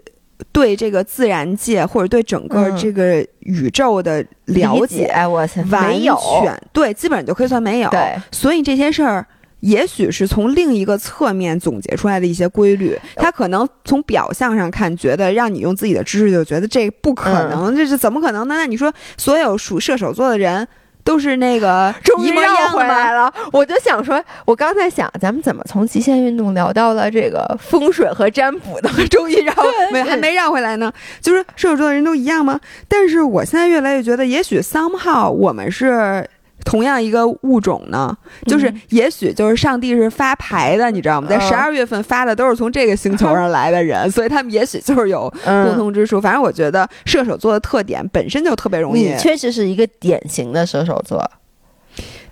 [0.51, 7.89] 对这个自然界或者对整个嗯这个宇宙的了理解，完，全对，基本上就可以算没有。
[7.89, 9.25] 对，所以这些事儿。
[9.61, 18.53] 也许是从另一个侧面总结出来的一些规律，他可能从表象上看，觉得让你用自己的知识就觉得这不可嗯能，这是怎么可能呢？
[18.53, 20.65] 那你说所有属射手座的人
[21.07, 22.83] 都是那个终于绕回？
[22.83, 23.33] 来了。
[23.53, 28.89] 我就想说，我刚才想，咱们怎么从极限运动聊到了这个风水和占卜的？
[29.07, 29.53] 终于绕
[29.93, 30.91] 没还没绕回来呢。
[31.21, 32.59] 就是射手座的人都一样吗？
[32.89, 36.29] 但是我现在越来越觉得，也许 somehow 我们是
[36.67, 38.15] 同样一个物种呢？
[38.45, 41.27] 就是嗯也许就是上帝是发牌的，你知道吗？
[41.29, 46.19] 在嗯十二月份发的都是从这个星球上来的人， 所以他们也许就是有共嗯，通之处。
[46.19, 49.17] 反正我觉得射手座的特点本身就特别容易你。
[49.17, 51.23] 确实是一个典型的射手座，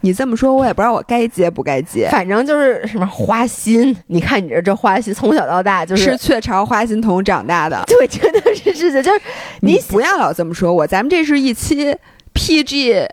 [0.01, 2.09] 你这么说，我也不知道我该接不该接。
[2.11, 9.19] 反正就是什么花心，你看你这这花心，从小到大就是是雀巢花心童长大的， 对，真的是是的，就是
[9.61, 11.95] 你你不要老这么说我，咱们这是一期
[12.33, 13.07] PG 级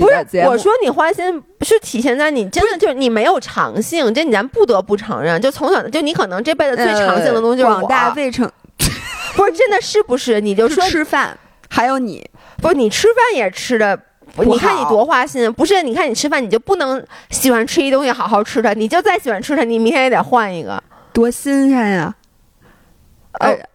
[0.00, 8.50] 不是我说你花心是体现在你真的就是你没有长性，这你咱不得不承认，就从小就你可能这辈子最长性的东西就是呃广大我未成
[9.36, 10.40] 不是真的是不是？
[10.40, 11.36] 你就说吃饭，
[11.68, 12.24] 还有你，
[12.58, 13.98] 不是你吃饭也吃的。
[14.38, 15.80] 你看你多花心，不是？
[15.82, 22.14] 你看你吃饭，你就不能喜欢吃一东西好好吃它，你就再喜欢吃它，你明天也得换一个，多新鲜呀！
[23.38, 23.68] 呃哎，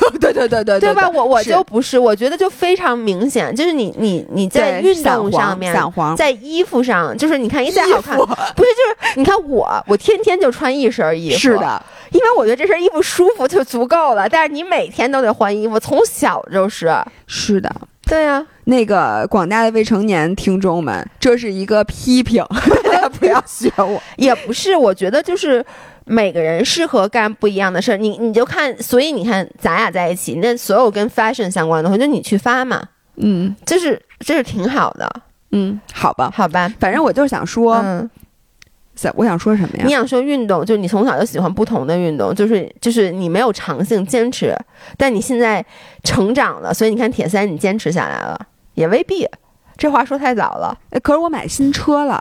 [0.20, 1.08] 对对对对对吧？
[1.08, 14.28] 我我就不是，我觉得就非常明显，就是你你你在运动上面，散黄，在衣服上，就是你看一再好看，不是就是你看我，我天天就穿一身衣服，是，的，因为我觉得这身衣服舒服就足够了。
[14.28, 16.92] 但是你每天都得换衣服，从小就是，
[17.26, 17.70] 是的。
[18.06, 22.44] 对呀、那个广大的未成年听众们，这是一个批评，
[22.84, 23.98] 大家不要学我。
[24.16, 25.64] 也不是，我觉得就是
[26.04, 27.96] 每个人适合干不一样的事儿。
[27.96, 32.82] 你你就看，所以你看咱俩在一起，那所有跟 fashion 相关的东西，就你去发嘛，
[33.16, 35.10] 嗯这是这是挺好的，
[35.52, 36.72] 嗯，好吧，好吧？
[36.78, 38.10] 反正我就是想说，嗯，
[38.94, 39.92] 想我想说什么呀你？
[39.92, 44.54] 想说运动，就是你从小就喜欢不同的运动，就是就是你没有长性坚持，
[44.96, 45.64] 但你现在
[46.02, 48.38] 成长了，所以你看铁三你坚持下来了，
[48.74, 49.26] 也未必。
[49.76, 52.20] 这话说太早了，哎 可是我买新车了。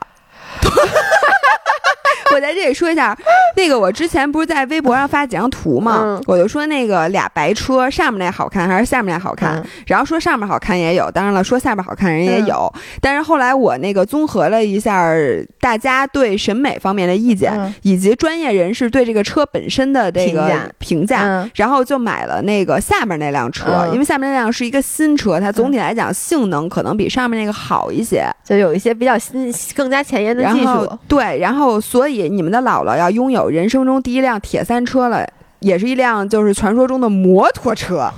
[2.34, 3.16] 我在这里说一下，
[3.56, 6.24] 那个我之前不是在微博上发几张图嘛，嗯。
[6.26, 9.66] 我就说那个俩白车上面那好看还是下面那好看，嗯。
[9.86, 15.14] 然后说上面好看也有，当然了，说下面好看人也有，但是后来我那个综合了一下
[15.60, 17.74] 大家对审美方面的意见，嗯。
[17.84, 20.70] 以及专业人士对这个车本身的这个评价。
[20.80, 21.52] 评价，嗯。
[21.56, 23.94] 然后就买了那个下面那辆车，嗯。
[23.94, 28.26] 因为下面那辆是一个新车，它总体来讲性能可能比上面那个好一些。
[28.44, 31.00] 就有一些比较新、更加前沿的技术。
[31.08, 35.28] 对，然后所以你们的姥姥要拥有人生中第一辆铁三车了，
[35.60, 38.10] 也是一辆就是传说中的摩托车，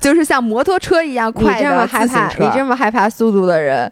[0.00, 2.44] 就是像摩托车一样你这么快的害怕，自行车。
[2.44, 3.90] 你这么害怕速度的人，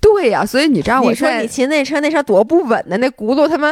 [0.00, 3.70] 对呀、所以你知道我你说你骑那车，那车多不稳的，那轱辘他妈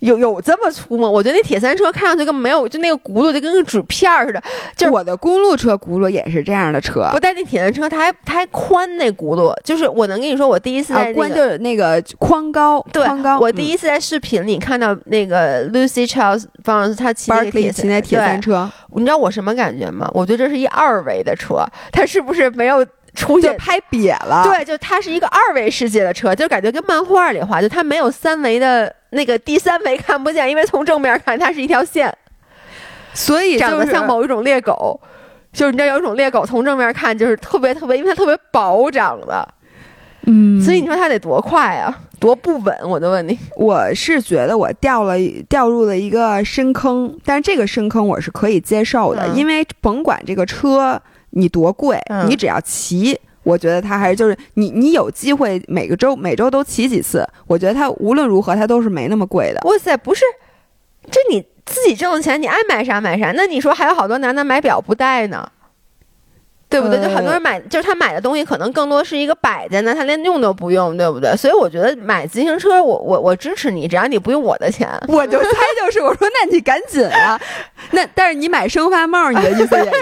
[0.00, 1.08] 有有这么粗吗？
[1.08, 4.42] 我觉得那铁三车看上去根本没有，就那个轱辘就跟个纸片儿似的。
[4.76, 13.38] 就是我的公路车轱辘也是这样的车不，但那铁三车它还它还宽，那轱辘就是我能跟你说，我第一次在、啊，那关个就是那个宽高，对宽高。
[13.38, 20.08] 我第一次在视频里看到那个 Lucy Charles 方她骑那个 Barkley 铁骑那铁三车，你知道我什么感觉吗？
[20.14, 22.86] 我觉得这是一二维的车，它是不是没有
[23.18, 23.52] 出现？
[23.52, 24.44] 就拍瘪了。
[24.44, 32.16] 对，就它是一个二维世界的车，就感觉跟漫画里画，就它没有三维的那个第三维看不见，因为从正面看它是一条线，
[33.12, 35.00] 所以长得像某一种猎狗。
[35.50, 39.48] 就是你知道有一种猎狗从正面看就是特别特别，因为它特别薄长的，
[40.26, 42.78] 嗯，所以你说它得多快啊，多不稳？
[42.84, 45.14] 我就问你，我是觉得我掉了
[45.48, 51.00] 掉入了一个深坑，但是这个深坑我是可以接受的，嗯因为甭管这个车
[51.30, 53.18] 你多贵，嗯你只要骑。
[53.44, 59.60] 我觉得他还是就是你，你有机会每个周每周都骑几次，我觉得他无论如何他都是没那么贵的。
[59.64, 60.22] 哇塞，不是，
[61.10, 63.32] 这你自己挣的钱，你爱买啥买啥。
[63.32, 65.50] 那你说还有好多男的买表不戴呢，
[66.68, 67.00] 对不对？
[67.02, 71.34] 就很多人买，就是他买的东西可能更多是一个摆在那，他连用都不用，对不对？
[71.36, 74.88] 所以我觉得买自行车，我我我支持你，只要你不用我的钱。
[75.08, 75.48] 我就猜
[75.80, 77.40] 就是，我说那你赶紧啊，
[77.92, 79.92] 那但是你买生发帽，你的意思也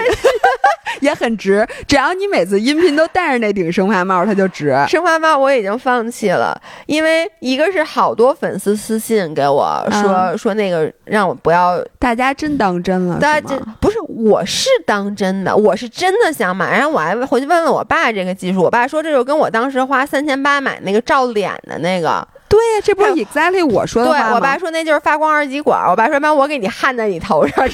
[1.09, 4.75] 也很值，只要你每次音频都戴着那顶生发帽，它就值。
[4.89, 16.79] 生发帽我已经放弃了，因为一个是好多粉丝私信给我说、说那个让我不要大家真当真了，大家真不是，我是当真的，我是真的想买。
[16.79, 24.27] 然后我还回去问问我爸这个技术，我爸说这就跟我当时花三千八买那个照脸的那个，对呀，这不是 exactly 我说的话吗？
[24.29, 25.87] 对我爸说那就是发光二极管。
[25.89, 27.73] 我爸说妈，我给你焊在你头上，你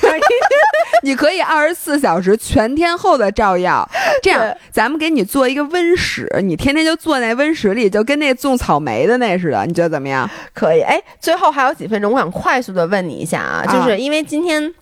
[1.04, 3.88] 你可以二十四小时全天候的照耀，
[4.22, 10.28] 这样咱们给你做一个温室，你天天就坐那温室里，就跟那种草莓的那似的，你觉得怎么样？
[10.54, 10.80] 可以。
[10.80, 14.72] 哎，最后还有几分钟，我想快速的问你一下啊，啊就是因为今天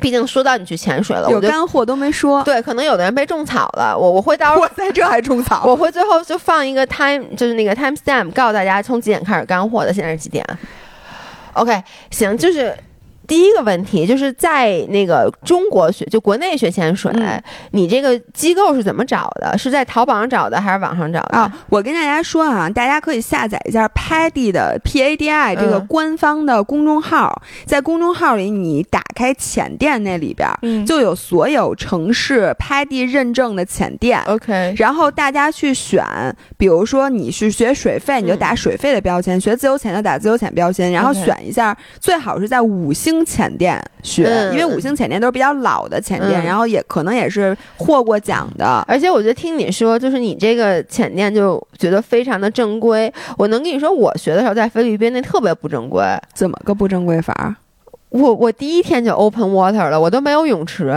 [0.00, 10.44] 毕竟说到你去潜水了，有我就干货都没说，对，可能有的人被种草了，我我会到时候我在这还种草， 我会最后就放一个 time，就是那个 time stamp，告诉大家从几点开始干货的，现在是几点
[11.54, 12.76] ？OK，行，就是
[13.26, 19.56] 第一个问题就是在那个中国学，就国内学潜水，嗯你这个机构是怎么找的？
[19.58, 21.36] 是在淘宝上找的还是网上找的？
[21.36, 30.48] 啊，我跟大家说啊，大家可以下载一下 PADI 的 P A D I 这个嗯官方的公众号，在公众号里你打开潜店那里边。
[30.62, 36.04] 嗯就有所有城市 PADI 认证的潜店，OK，然后大家去选，
[36.56, 48.82] 比如说你是学水费，你就打水费的标签；学自由潜就打自由潜标签，然后选一下，最好是在五星潜店学，嗯因为五星浅店都是比较老的浅店，嗯然后也可能也是获过奖的。
[48.88, 53.12] 而且我觉得听你说，就是你这个浅店就觉得非常的正规。
[53.36, 56.02] 我能跟你说，我学的时候在菲律宾那特别不正规。
[56.32, 57.54] 怎么个不正规法？
[58.08, 60.96] 我我第一天就 open water 了，我都没有泳池，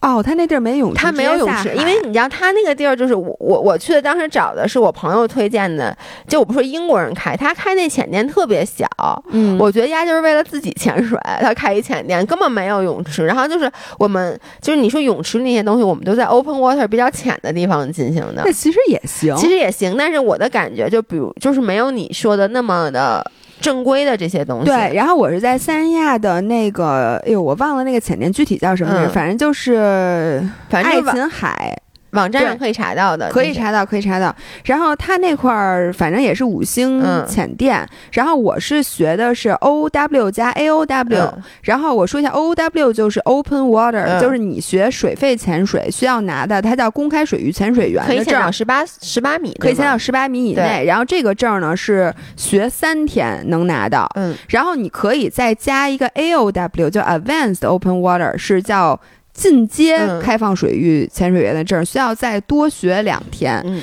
[0.00, 5.94] 哦，他那地儿没泳池，他没有泳池，因为你知道他那个地儿就是我我我去的，当时找的是我朋友推荐的，
[6.26, 8.86] 就我不说英国人开，他开那浅店特别小，
[9.28, 19.36] 嗯，我觉得丫就是为了自己潜水，他开一浅店根本没有泳池，然后就是我们就是你说泳池那些东西，我们都在 open water 比较浅的地方进行的那，其实也行。
[19.36, 23.22] 其实也行，但是我的感觉就比如就是没有你说的那么的
[23.60, 29.10] 正规的这些东西，对，然后我是在三亚的那个，哎呦，我忘了那个浅店具体叫什么名，嗯。
[29.10, 34.34] 反正就是爱反正爱琴海，对网站上可以查到的，可以查到，可以查到。
[34.64, 41.42] 然后他那块儿反正也是五星嗯潜店，然后我是学的是 O W 加 A O W，、嗯。
[41.62, 44.20] 然后我说一下 O W 就是 Open Water，、嗯。
[44.20, 48.34] 就是你学水肺潜水需要拿的，它叫公开水域潜水员可以潜。
[48.40, 54.34] 到十八十八米，可以潜到十八米以内，然后这个证呢是学三天能拿到，嗯。
[54.48, 58.98] 然后你可以再加一个 A O W，叫 Advanced Open Water，是叫
[59.40, 63.64] 进阶嗯开放水域潜水员的证，需要再多学两天。
[63.64, 63.80] 嗯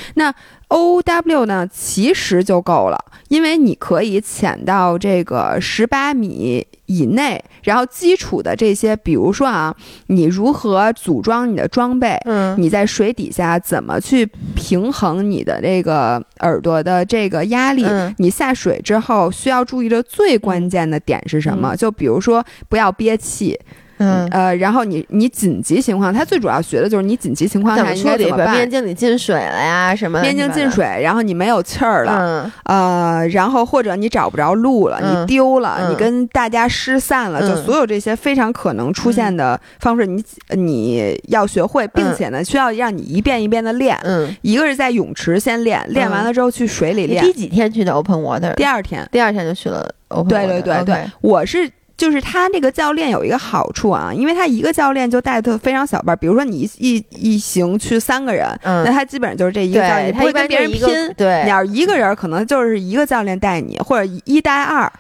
[0.70, 2.97] O W 呢，其实就够了，
[3.30, 9.74] 因为你可以潜到这个十八米以内，然后基础的这些，比如说啊，
[10.08, 17.86] 你如何组装你的装备，嗯你在水底下怎么去平衡你的这个耳朵的这个压力？
[17.86, 21.78] 嗯你下水之后需要注意的最关键的点是什么？
[21.78, 23.58] 就比如说不要憋气，
[23.97, 24.27] 嗯。
[24.31, 28.03] 呃，然后你你紧急情况，他最主要学的就是你紧急情况怎下应？
[28.03, 28.69] 该怎么办面。
[28.69, 43.97] 镜里进水了呀，什么面镜进水，然后你没有气儿了，嗯呃，然后或者你找不着路了，嗯你丢了，嗯你跟大家失散了，就嗯所有这些非常可能出现的方式，你你要学会，并且呢，需要让你一遍一遍的练。
[44.03, 44.35] 嗯。
[44.41, 47.23] 一个是在泳池先练，练完了之后去水里练。
[47.23, 48.53] 第几天去的 Open Water？
[48.55, 50.61] 第二天，第二天就去了 Open 对 Water。
[50.61, 51.69] 对对对我是。
[51.97, 60.87] 就是他这个教练有一个好处啊，因为他一个教练就带的非常小班儿，比如说你一一一行去三个人，嗯那他基本上就是这一个教练，他不会跟别人拼。
[61.17, 64.91] 对你要是一个人，可能就是一个教练带你，或者一带二，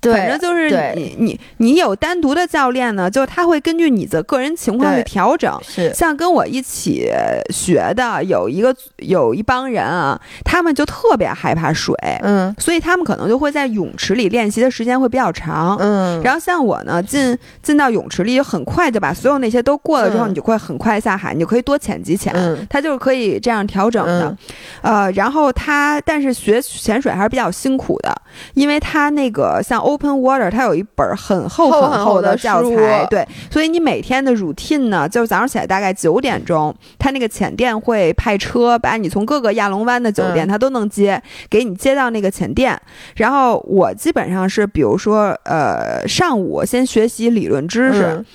[0.00, 5.58] 对，反正就是你你你有单独的教练呢，就他会根据你的个人情况去调整。
[5.62, 7.10] 是像跟我一起
[7.50, 15.76] 学的有一个有一帮人啊，他们就特别害怕水，嗯所以他们可能就会在泳池里练习的时间会比较长。
[15.80, 22.32] 嗯，然后像我呢，进进到泳池里，就很快就把所有那些都过了之后，嗯你就会很快下海，你就可以多潜几潜。
[22.34, 24.36] 嗯它就是可以这样调整的，
[24.82, 28.14] 呃，然后他但是学潜水还是比较辛苦的，
[28.54, 42.78] 因为他那个像 Open Water，它有一本很厚厚很厚的教书材，对，所以你每天的 routine 呢，就是早上起来大概九点钟，它那个浅店会派车把你从各个亚龙湾的酒店，嗯它都能接，给你接到那个浅店。
[43.16, 48.04] 然后我基本上是，比如说，呃，上午先学习理论知识。
[48.04, 48.26] 嗯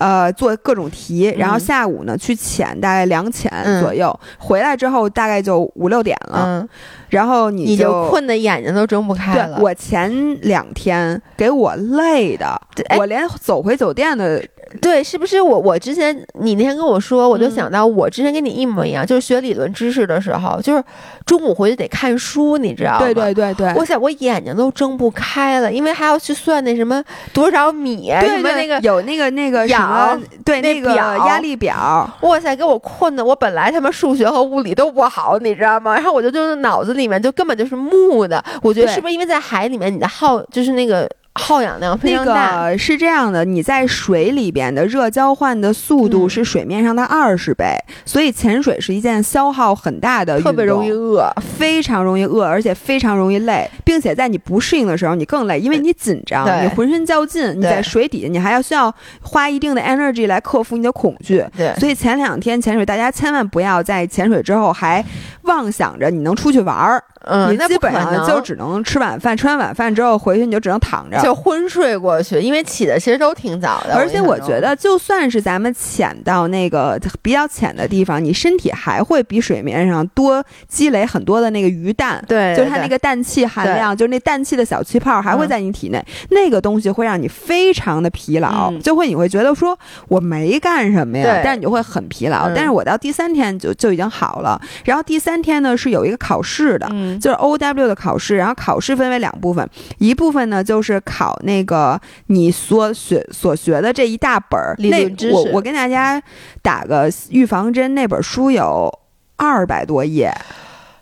[0.00, 6.68] 呃，做各种题，然后嗯下午呢去潜，大概两潜嗯左右，回来之后大概就五六点了，嗯，
[7.08, 9.58] 然后你就就困的眼睛都睁不开了。
[9.60, 12.60] 我前两天给我累的
[12.98, 14.44] 我连走回酒店的，
[14.80, 20.84] 对，是不是我我之前你那天跟我说，我就嗯想到我之前跟你一模一样，就是学理论知识的时候，就是
[21.26, 22.98] 中午回去得看书，你知道吗？
[23.00, 27.02] 对对对对，哇塞，我眼睛都睁不开了，因为还要去算那什么
[27.32, 35.94] 多少米，什么那个，有那个那个什么，对那那个表压力表，哇塞，给我困的，我本来他妈数学和物理都不好，你知道吗？
[35.94, 38.42] 然后我就就是脑子里面就根本就是木的。
[38.62, 41.08] 我觉得是不是因为在海里面，你的耗就是那个
[41.38, 42.68] 耗氧量非常大？
[42.68, 46.28] 个是这样的，你在水里边的热交换的速度嗯。
[46.28, 47.74] 是水面上的二十倍，
[48.04, 51.32] 所以潜水是一件消耗很大的运动，特别容易饿。
[51.56, 56.62] 非常容易饿，而且非常容易累，并且在你不适应的时候，你更累，因为你紧张，对。
[56.62, 61.44] 你浑身较劲，你在水底下，你还要需要花一定的 energy 来克服你的恐惧。
[61.56, 65.04] 对，所以前两天潜水，大家千万不要在潜水之后还
[65.42, 71.20] 妄想着你能出去玩儿，嗯，你基本上就只能吃晚饭，吃完晚饭之后回去你就只能躺着。
[71.22, 73.94] 就昏睡过去，因为起的其实都挺早的。
[73.94, 82.22] 而且我觉得，就算是咱们潜到那个比较浅的地方，你身体还会比水面上多积累很多的那个鱼蛋。
[82.28, 92.48] 对，就是它那个氮气含量，就是那氮气的小气泡还会嗯在你体内，那个东西会让你非常的疲劳，嗯就会你会觉得说我没干什么呀对，但是你就会很疲劳。
[92.48, 106.22] 嗯但是我到第三天就就已经好了，然后第三天呢是有一个考试的，嗯就是 O W 的考试，然后考试分为两部分，一部分呢就是考那个你所学所学的这一大本儿，理那论知识我我跟大家
[106.62, 108.92] 打个预防针，那本书有
[109.36, 110.32] 二百多页。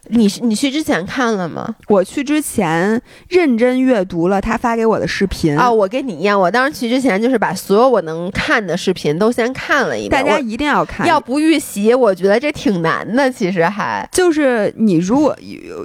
[0.09, 1.75] 你是你去之前看了吗？
[1.89, 10.11] 我去之前认真阅读了他发给我的视频啊，我跟你一样，我当时去之前就是把所有我能看的视频都先看了一遍。
[10.11, 11.07] 大家一定要看。
[11.07, 14.09] 要不预习，我觉得这挺难的，其实还。
[14.13, 15.37] 就是你如果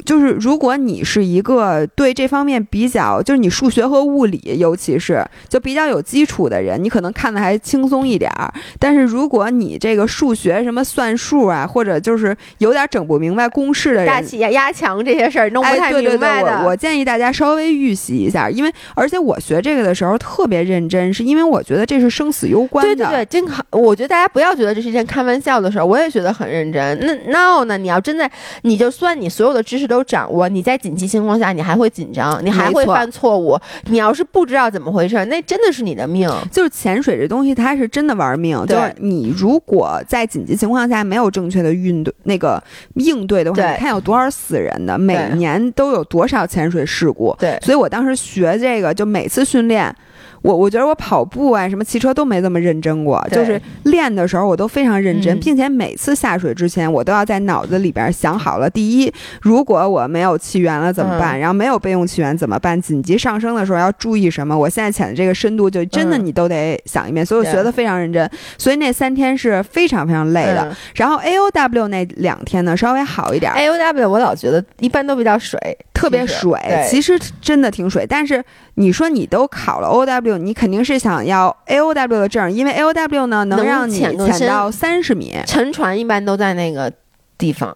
[0.06, 8.52] 就是如果你是一个对这方面比较，就是你数学和物理，尤其是就比较有基础的人，你可能看的还轻松一点儿。
[8.80, 16.62] 但是如果你这个数学什么算数啊，或者就是有点整不明白公式的人，大气压压强这些事儿弄不哎，太对对对，明白的。
[16.64, 22.96] 我我建议大家稍微预习一下，因为而且我学这个的时候特别认真，是因为我觉得这是生死攸关的。
[22.96, 23.64] 对对对，真好。
[23.72, 27.00] 我觉得大家不要觉得这是一件开玩笑的事儿，我也觉得很认真。
[27.02, 27.78] 那 no 呢？
[27.78, 28.30] 你要真的，
[28.64, 33.58] 你就算你所有的知识都掌握，你在紧急情况下，你还会紧张，你还会犯错误。
[33.86, 36.30] 你要是不知道怎么回事，那真的是你的命。
[36.52, 38.58] 就是潜水这东西，它是真的玩命。
[38.68, 42.62] 就对是你如果在紧急情况下没有正确的运对那个
[42.96, 47.36] 应对的话，对你看有多少死人的，每年都有多少潜水事故。
[47.40, 49.96] 对所以我当时学这个，就每次训练。
[50.42, 53.22] 我我觉得我跑步啊，什么骑车都没这么认真过。
[53.32, 61.38] 就是练的时候，我都非常认真，嗯并且每次下水之前，我都要在脑子里边想好了：第一，如果我没有气源了怎么办？
[61.38, 62.80] 嗯然后没有备用气源怎么办？
[62.82, 64.58] 紧急上升的时候要注意什么？
[64.58, 67.26] 我现在潜的这个深度，就真的嗯你都得想一遍。
[67.26, 70.68] 所以我学的非常认真，所以那三天是非常非常累的。
[70.70, 73.52] 嗯然后 A O W 那两天呢，稍微好一点。
[73.54, 75.60] A O W 我老觉得一般都比较水，
[75.94, 78.06] 特别水，其实真的挺水。
[78.08, 78.44] 但是
[78.76, 84.16] 你说你都考了 O W，你肯定是想要 A O W 的证，因为 A O W 呢能让你潜
[84.48, 85.36] 到三十米。
[85.46, 86.92] 沉船一般都在那个
[87.38, 87.76] 地方。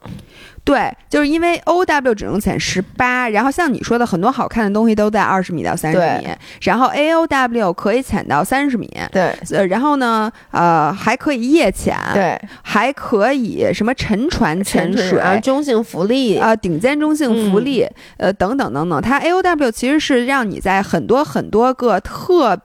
[0.66, 6.28] 对，就是因为 O W 只能潜十八，然后像你说的很多好看的东西都在二十米到三十米，
[6.63, 8.91] 然后 A O W 可以潜到三十米。
[9.11, 9.32] 对。
[9.51, 16.39] 呃，然后呢，呃，还可以夜潜，，对，还可以什么沉船潜水，啊，中性浮力。
[16.39, 17.66] 啊，顶尖中性浮嗯。
[17.66, 17.88] 力，
[18.18, 22.59] 呃，等等等等，它 A O W 其实是让你在很多很多个特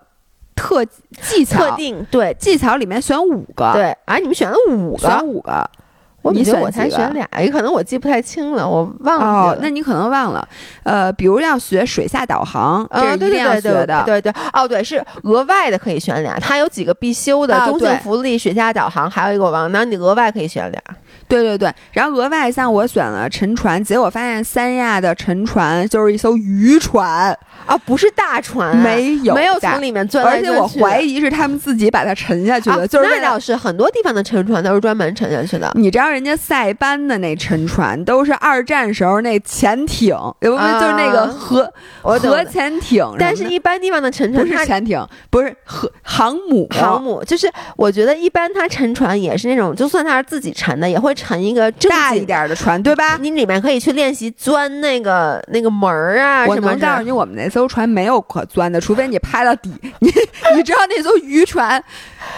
[0.54, 0.82] 特
[1.20, 2.34] 技巧特定对。
[2.38, 5.06] 技巧里面选五个，，对，啊，你们选了五个。
[5.06, 5.70] 选个，五个。
[6.22, 10.46] 我你选觉得我才选俩，也可能我记不太清了，我忘记了。，哦那你可能忘了，
[10.82, 14.02] 呃，比如要学水下导航，这啊，是一定要对对对学的。
[14.04, 20.82] 对对对，哦对，是额外的可以选俩，它有几个必修的，啊中性对浮力、水下导航，还有一个我忘了，那你额外可以选俩。
[21.26, 35.70] 对对对，然后额外像我选了沉船，结果发现三亚的沉船就是一艘渔船，啊，不是大船啊，没有没有从里面钻来而且我怀疑是他们自己把它沉下去的，就是那倒是很多地方的沉船都是专门沉下去的。
[35.74, 40.80] 你知道人家塞班的那沉船都是二战时候那潜艇，有没有？
[40.80, 53.18] 就是那个啊核核潜艇但是，一般地方的沉不船不是潜艇，不是核航母，航母就是，我觉得一般它沉船也是那种，就算它是自己沉的，也会沉一个大一经点的船，对吧？
[53.20, 56.76] 你里面可以去练习钻那个那个门儿啊我什么的。
[56.78, 59.70] 能告诉你，我们那艘船没有可钻的，除非你拍到底。
[59.98, 60.10] 你
[60.54, 61.82] 你知道那艘渔船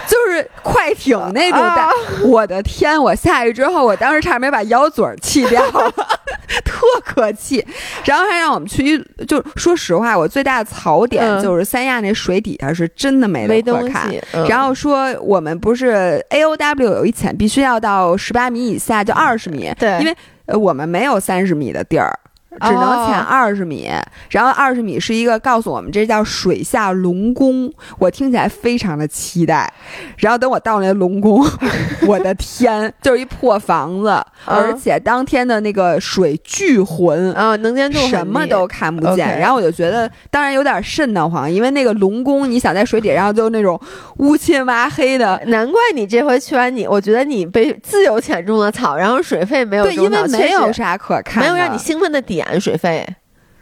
[0.07, 1.93] 就是快艇那种大，啊
[2.25, 3.01] 我的天！
[3.01, 5.91] 我下去之后，我当时差点没把腰嘴儿气掉了，
[6.65, 7.65] 特可气。
[8.05, 13.87] 然后还让我们去一，就说实话，我最大的槽点嗯就是三亚那水底下是真的没没东。
[13.89, 22.19] 西，嗯然后说我们不是 A O W 有一潜必须要到十八米以下，就二十米，对因为呃我们没有三十米的地儿。
[22.61, 23.91] 只能潜哦二十米，
[24.31, 29.73] 然后二十米是一个告诉我们这叫水下龙宫，我听起来非常的期待。
[30.19, 31.45] 然后等我到那龙宫，
[32.07, 34.11] 我的天，就是一破房子，
[34.47, 39.39] 嗯而且当天的那个水巨浑，啊，能见度什么都看不见。
[39.39, 43.81] 然后我就觉得，当然有点瘆得慌，因为那个龙宫，你想在水底，然后就那种
[44.19, 45.41] 乌漆麻黑的。
[45.47, 53.07] 难怪你这回去完你，我觉得你被自由潜中了草，然后水费没有对，因，为没有啥可看，没有让你兴奋的点，水费。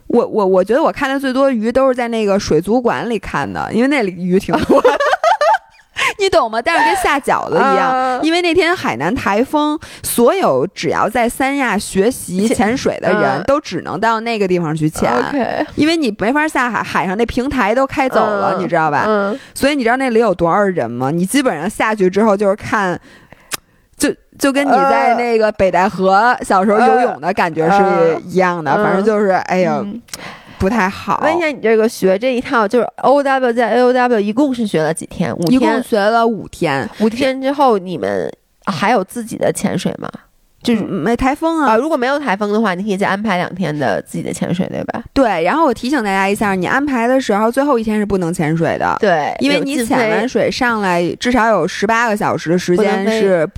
[0.06, 4.90] 我我我觉得我看的最多鱼都是在那个水族馆里看的，因为那里鱼挺多的。
[6.18, 6.60] 你懂吗？
[6.60, 15.10] 但是跟下饺子一样，啊因为那天海南台风，所有只要在三亚学习潜潜水的人嗯都只能到那个地方去潜。
[15.76, 19.04] 因为你没法下海，海上那平台都开走了，嗯你知道吧？
[19.06, 21.10] 嗯，所以你知道那里有多少人吗？
[21.10, 22.98] 你基本上下去之后就是看，
[24.40, 30.00] 就就跟你在那个北戴河小时候游泳的感觉是一样的，嗯反正就是哎呀、嗯
[30.58, 31.18] 不太好。
[31.24, 35.34] 问一下你这个学这一套，就是 O W 在 A O W 一共是学了几天？
[35.34, 35.82] 五天一共。
[35.82, 38.30] 学了五天，五天之后，你们
[38.66, 40.06] 还有自己的潜水吗？
[40.62, 41.76] 就是嗯没台风啊，啊。
[41.78, 45.02] 如果没有台风的话，你可以再安排两天的自己的潜水，对吧？
[45.14, 53.48] 对，然后我提醒大家一下，你安排的时候最后一天是不能潜水的，对，因为你潜完水上来至少有十八个小时的时间是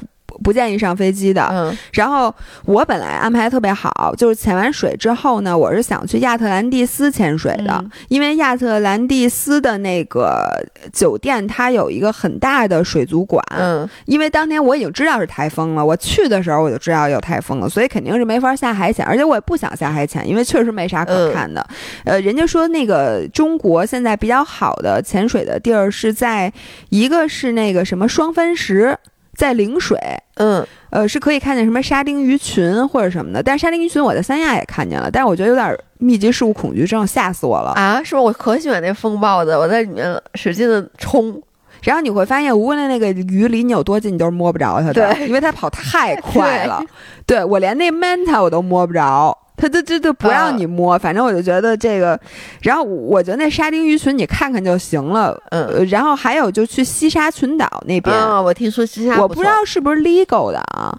[0.43, 1.49] 不不建议上飞机的。
[1.51, 10.47] 嗯然后我本来安排特别好，就是潜完水之后呢，我是想去亚特兰蒂斯潜水的，嗯因为亚特兰蒂斯的那个
[10.93, 13.43] 酒店它有一个很大的水族馆。
[13.57, 21.67] 嗯因为当天我已经知道是台风了，我去的时候我就知道有台风了，所以肯定是没法下海潜，而且我也不想下海潜，因为确实没啥可看的。
[22.05, 26.53] 呃，人家说那个中国现在比较好的潜水的地儿是在
[26.91, 28.97] 一个是那个什么双帆石，
[29.43, 29.99] 在陵水。
[30.37, 37.73] 嗯，呃，是可以看见什么沙丁鱼群或者什么的，但是沙丁鱼群我在三亚也看见了，但是我觉得有点密集事物恐惧症，吓死我了。
[37.73, 38.21] 啊，是吧？
[38.23, 41.43] 我可喜欢那风暴的，我在里面使劲的冲。
[41.83, 46.81] 然后你会发现，无论那个鱼离你有多近，你都是摸不着它的，对因为它跑太快了。
[47.27, 50.99] 对我连那 manta 我都摸不着，它就就就不让你摸。
[50.99, 52.19] 反正我就觉得这个，
[52.63, 55.41] 然后我觉得那沙丁鱼群你看看就行了。
[55.51, 60.99] 嗯呃，然后还有就去西沙群岛那边，啊，我听说西沙我不不知道是不是 legal 的啊。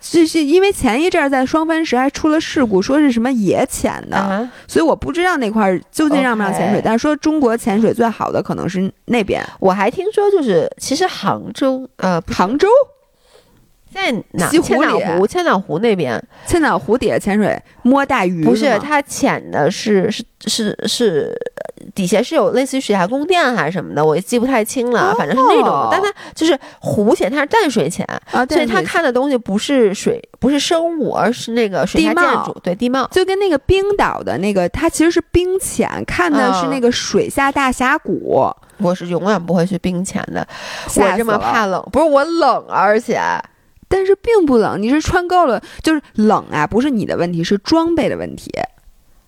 [0.00, 6.80] 是是因为前一阵儿在双帆石还出了事故，说是什么野潜的，啊，所以我不知道那块儿究竟让不让潜水。
[6.84, 12.68] 但是说中国潜水最好的可能是那边我还听说就是其实杭州呃杭州
[13.92, 14.48] 在哪？
[14.48, 16.22] 西湖千岛里湖千岛湖那边。
[16.46, 18.78] 千岛湖底下潜水摸大鱼不是吗？
[18.78, 21.34] 它潜的是是是是
[21.94, 25.14] 底下是有类似于水下宫殿还是什么的，我也记不太清了，哦。
[25.18, 33.08] 反正是那种，但它就是湖潜，它是淡水潜，啊，所以它看的东西不是水不是生物，而是那个水下建筑，对地貌。
[33.10, 36.70] 就跟那个冰岛的那个，它其实是冰潜，看的是嗯。
[36.70, 38.48] 那个水下大峡谷。
[38.80, 40.46] 我是永远不会去冰潜的，
[40.94, 43.20] 我这么怕冷，不是我冷，而且
[43.88, 48.50] 但是并不冷，你是穿够了，就是冷啊，不是你的问题，是装备的问题。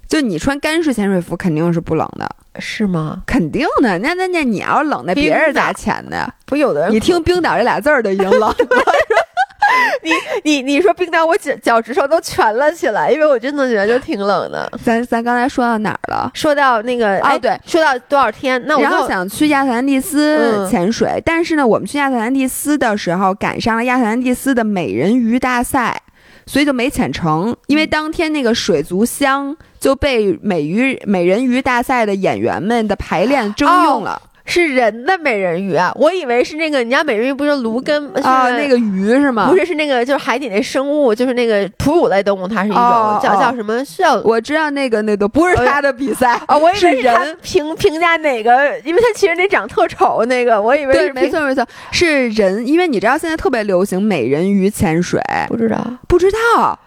[0.06, 2.28] 就你穿干式潜水服肯定是不冷的，
[2.58, 3.22] 是吗？
[3.26, 3.96] 肯定的。
[4.00, 6.34] 那那那你要冷，那别人咋潜的？
[6.46, 8.56] 不有的人你听冰岛这俩字儿都已经冷了。
[10.02, 10.10] 你
[10.44, 14.70] 你你说冰岛，我脚脚趾头都蜷了起来，因为我真的觉得就挺冷的。
[14.84, 16.30] 咱咱刚才说到哪儿了？
[16.34, 18.62] 说到那个，哎，哦对，说到多少天？
[18.66, 26.00] 那我就然后想去亚特兰蒂斯嗯潜水，但是呢，我们去亚特兰蒂斯的时候赶上了亚特兰蒂斯的美人鱼大赛，
[26.46, 27.54] 所以就没潜成。
[27.66, 34.20] 因为当天那个水族箱就被美鱼美人鱼大赛的演员们的排练征用了
[34.50, 39.48] 是人的美人鱼啊，我以为是那个，你家美人鱼不是芦根啊、是那个鱼是吗？
[39.48, 42.80] 不是是那个就是海底那生物，就是那个哺乳类动物，它是一种、
[43.22, 43.84] 叫叫什么？
[43.84, 47.36] 是叫我知道那个那个不是他的比赛啊、 我以为是他人。
[47.42, 55.78] 评评价哪个，因为他其实那长特丑那个，我以为对，是，没错没错，是人，因为你知道现在特别流行美人鱼潜水，不知道
[56.08, 56.78] 不知道。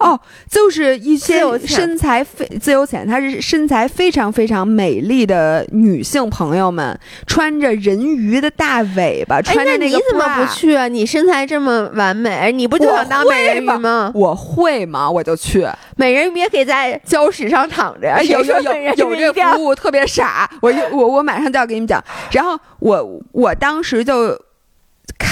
[0.00, 0.18] 哦，
[0.50, 10.54] 就是一些身材非自由潜，她是身材非常非常美丽的女性朋友们，穿着人鱼的大尾巴，哎，穿着个那你怎么不？
[10.54, 10.88] 去啊？
[10.88, 14.10] 你身材这么完美，你不就想当美人鱼吗？
[14.14, 15.10] 我会吗？
[15.10, 15.66] 我就去。
[15.96, 22.02] 美人鱼也可以在礁石上躺着有有有有这鱼一定要服务特别傻，我一我我马上就要给你们讲。
[22.30, 24.40] 然后我我当时就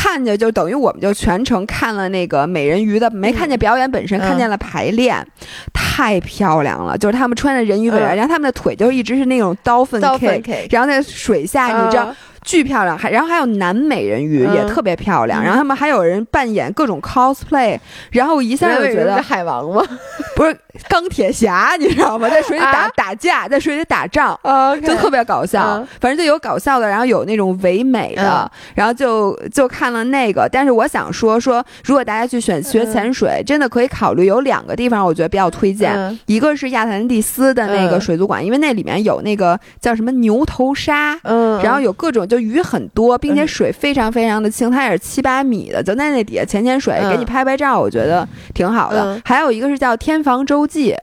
[0.08, 4.24] 看见，就等于我们就全程看了那个美人鱼的，没看见表演本身，嗯。
[4.26, 5.24] 看见了排练，
[5.72, 6.96] 太漂亮了。
[6.96, 10.68] 就是他们穿着人鱼尾然后他们的腿就一直是那种刀锋刀锋 K，K。
[10.70, 12.04] 然后在水下，你知道。
[12.04, 14.54] 啊巨漂亮，还然后还有男美人鱼、嗯。
[14.54, 15.44] 也特别漂亮，嗯。
[15.44, 17.78] 然后他们还有人扮演各种 cosplay，
[18.10, 19.84] 然后我一下就觉得海王吗？
[20.34, 20.56] 不是
[20.88, 22.28] 钢铁侠，你知道吗？
[22.30, 24.38] 在水里打、啊打架，在水里打仗
[24.84, 25.76] 就特别搞笑。
[25.76, 30.48] 嗯反正就有搞笑的，然后有那种唯美的，然后就就看了那个。
[30.50, 35.94] 但是我想说说，如果大家去选学潜水，真的可以考虑有两个地方，我觉得比较推荐。
[35.94, 41.18] 嗯一个是亚特兰蒂斯的那个嗯水族馆，因为那里面有那个叫什么牛头鲨。
[41.22, 49.02] 嗯，然后有各种就鱼很多，并且嗯水非常非常的清，它也是七八米的，就在那底下潜潜水，嗯给你拍拍照，我觉得挺好的。
[49.04, 50.94] 嗯还有一个是叫天房洲际，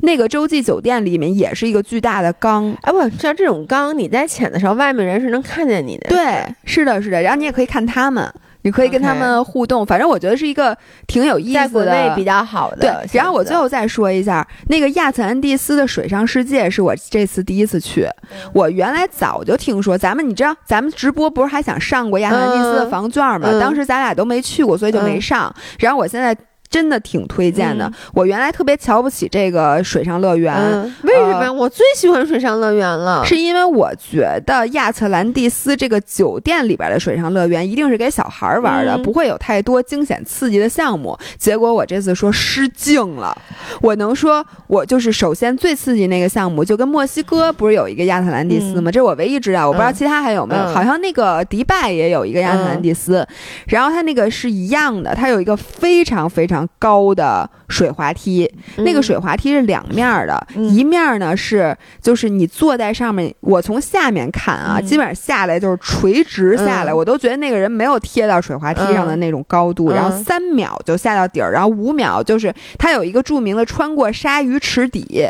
[0.00, 2.76] 那个洲际酒店里面也是一个巨大的缸。
[2.82, 6.10] 哎，我知道这种缸，你在潜的时候，外面人是能看见你的。
[6.10, 7.22] 对，是的，是的。
[7.22, 8.30] 然后你也可以看他们。
[8.62, 10.76] 你可以跟他们互动，反正我觉得是一个
[11.06, 12.78] 挺有意思的，在国内比较好的。
[12.78, 18.08] 对，然后我最后再说一下，那个亚特兰蒂斯的水上世界是我这次第一次去。
[18.52, 23.48] 我原来早就听说，咱们你知道，咱们直播不是还想上过亚特兰蒂斯的房券吗？
[23.60, 25.54] 当时咱俩都没去过，所以就没上。
[25.78, 26.36] 然后我现在。
[26.68, 27.90] 真的挺推荐的。
[28.12, 30.54] 我原来特别瞧不起这个水上乐园，
[31.02, 31.52] 为什么？
[31.52, 41.16] 我最喜欢水上乐园了，是因为我觉得亚特兰蒂斯这个酒店里边的水上乐园一定是给小孩玩的，不会有太多惊险刺激的项目。
[41.38, 43.36] 结果我这次说失敬了。
[43.80, 48.90] 我能说，我就是首先最刺激那个项目，就跟墨西哥不是有一个亚特兰蒂斯吗？
[48.90, 50.66] 这是我唯一知道，我不知道其他还有没有。
[50.68, 53.26] 好像那个迪拜也有一个亚特兰蒂斯，
[53.68, 56.55] 然后它那个是一样的，它有一个非常非常。
[56.78, 75.26] 高的水滑梯，那个水滑梯是两面的，一面呢是就是你坐在上面，我从下面看啊，基本上下来就是垂直下来，我都觉得那个人没有贴到水滑梯上的那种高度，然后三秒就下到底儿，然后五秒就是它有一个著名的穿过鲨鱼池底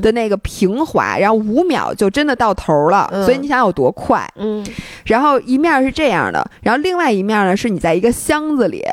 [0.00, 4.28] 的那个平滑，然后五秒就真的到头了，所以你想有多快？
[4.36, 4.64] 嗯，
[5.04, 8.84] 然后一面是这样的，然后另外一面呢是你在一个箱子里。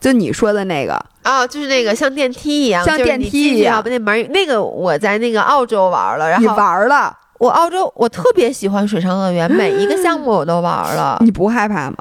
[0.00, 11.18] 就你说的那个啊，就是那个像电梯一样，像电梯一样，那门那个我在那个澳洲玩了，然后你玩了，我澳洲我特别喜欢水上乐园，每一个项目我都玩了。
[11.20, 11.96] 你不害怕吗？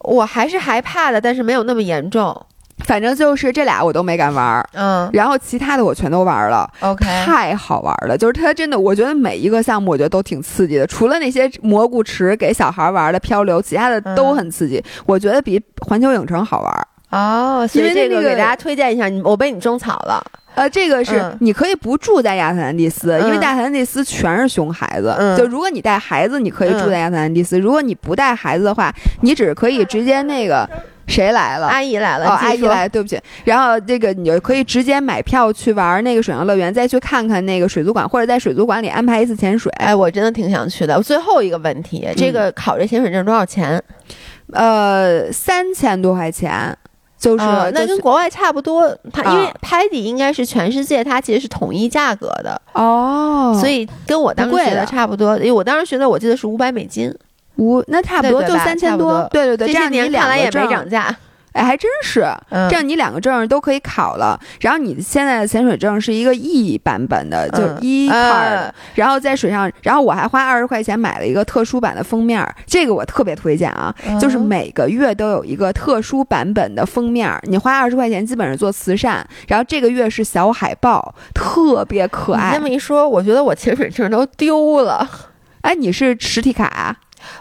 [0.00, 2.46] 我还是害怕的，但是没有那么严重。
[2.78, 17.66] 反正就是这俩我都没敢玩，嗯，然后其他的我全都玩了，OK，太好玩了，就是它真的，我觉得每一个项目我觉得都挺刺激的，除了那些蘑菇池给小孩玩的漂流，其他的都很刺激，我觉得比环球影城好玩哦。
[17.66, 20.22] 所以这个给大家推荐一下，我被你种草了。
[20.54, 30.68] 呃，这个是你可以不住在亚特兰蒂斯，因为亚特兰蒂斯全是熊孩子，就如果你带孩子，你可以住在亚特兰蒂斯；如果你不带孩子的话，你只可以直接那个。
[31.06, 31.66] 谁来了？
[31.66, 32.24] 阿姨来了。
[32.24, 33.20] 哦，阿姨来，对不起。
[33.44, 39.70] 然后这个你就可以直接买票去玩那个水上乐园，再去看看那个水族馆，或者在水族馆里安排一次潜水。
[39.72, 40.98] 哎，我真的挺想去的。
[41.02, 43.78] 最后一个问题，这个考这潜水证多少钱？
[44.54, 46.74] 呃，三千多块钱，
[47.24, 48.94] 就是那跟国外差不多。
[49.12, 55.36] 它因为拍底应该是全世界，它其实是统一价格的哦，所以跟我当时学的差不多。
[55.38, 57.12] 因为我当时学的，我记得是五百美金。
[57.56, 61.16] 五那差不多就三千多，对对对，这些年看来也没涨价，
[61.54, 62.26] 哎，还真是，
[62.68, 64.38] 这样你两个证都可以考了。
[64.60, 79.26] 然后你现在的潜水证是一个 E 版本的，就一 part，然后在水上，然后我还花二十块钱买了一个特殊版的封面，这个我特别推荐啊，就是每个月都有一个特殊版本的封面，你花二十块钱基本上做慈善。
[79.46, 82.50] 然后这个月是小海豹，特别可爱。
[82.50, 85.08] 你这么一说，我觉得我潜水证都丢了。
[85.60, 86.94] 哎，你是实体卡？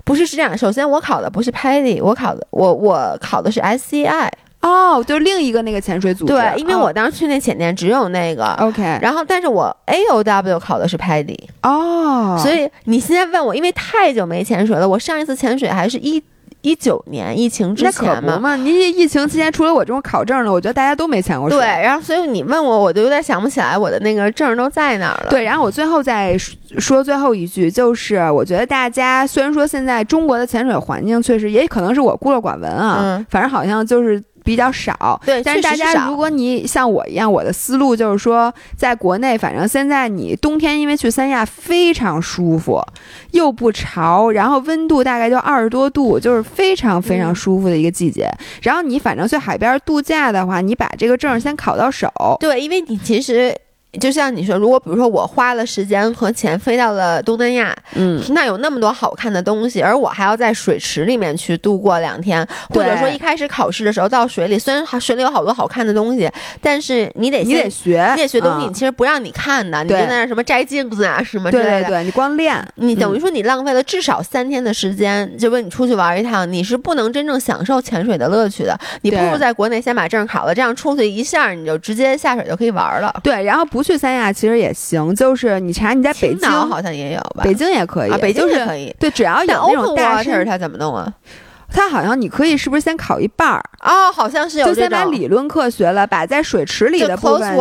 [0.04, 4.30] 不是是这样，首先我考的不是 PADI，我考的我我考的是 SCI
[4.62, 6.34] 哦，就是另一个那个潜水组织。
[6.34, 8.46] 对，因为我当时去那潜店只有那个。
[8.60, 16.24] OK，然后但是我 AOW 考的是 PADI 哦，所以你现在问我，因为太久没潜水了，我上一次潜水还是一。
[16.64, 21.60] 一九年疫情之前嘛，你疫情期间除了我这种考证的，我觉得大家都没潜过水。
[21.60, 25.30] 对，然后所以你问我，我就有点想不起来我的那个证都在哪儿了。
[25.30, 26.36] 对，然后我最后再
[26.80, 34.24] 说最后一句，就是我觉得大家虽然说现在中国的潜水环境确实也可能是我孤陋寡闻啊，反正好像就是。
[34.44, 42.82] 比较少，对，但是大家如果你像我一样，我的思路就是说，在国内，反正现在你冬天因为去三亚非常舒服，
[43.32, 48.30] 又不潮，然后温度大概就二十多度，就是非常非常舒服的一个季节。
[48.62, 52.12] 然后你反正去海边度假的话，你把这个证先考到手。
[52.40, 53.56] 对，因为你其实。
[54.00, 66.28] 就像你说，如果比如说我花了时间和钱飞到了东南亚，嗯，那有那么多好看的东西，而我还要在水池里面去度过两天，或者说一开始考试的时候到水里，虽然水里有好多好看的东西，
[66.60, 78.76] 但是你得你得学，你得学东西，你其实不让你看的，你就在那什么摘镜子啊什么之类的，对对，你光练，你等于说你浪费了至少三天的时间，就问你出去玩一趟，你是不能真正享受潜水的乐趣的。
[79.04, 83.14] 你不如在国内先把证考了，这样出去一下你就直接下水就可以玩了。
[83.22, 83.83] 对，然后不。
[83.84, 88.96] 去三亚其实也行，就是你查你在北京好像也有吧，北京也可以，北京是可以。
[89.00, 91.14] 对，只要有那种大事，他怎么弄啊？
[91.74, 97.58] 它好像你可以是不是先考一半儿，哦，好像是有就先把理论课学了，把在水池里的部分学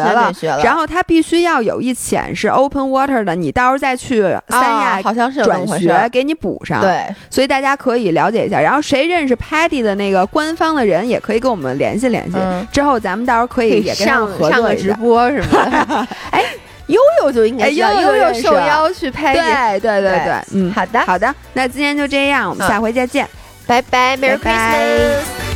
[0.00, 5.64] 了得学了，然后它必须要有一潜是 open water 的，你到时候再去三亚啊好像是转。
[5.78, 8.60] 学给你补上。，对，所以大家可以了解一下。
[8.60, 12.36] 然后谁认识 Patty 的那个官方的人，也可以跟我们联系联系。
[12.38, 14.92] 嗯之后咱们到时候可可以以也跟他上们合上个直。
[14.94, 16.06] 播是吗。
[16.30, 16.42] 哎，
[16.86, 19.80] 悠悠就应该哎知道悠悠受邀去拍对。
[19.80, 23.28] 对对对对，嗯，好的，好的，那今天就这样，我们嗯下回再见。
[23.66, 25.55] 拜拜，Merry 拜拜 Christmas。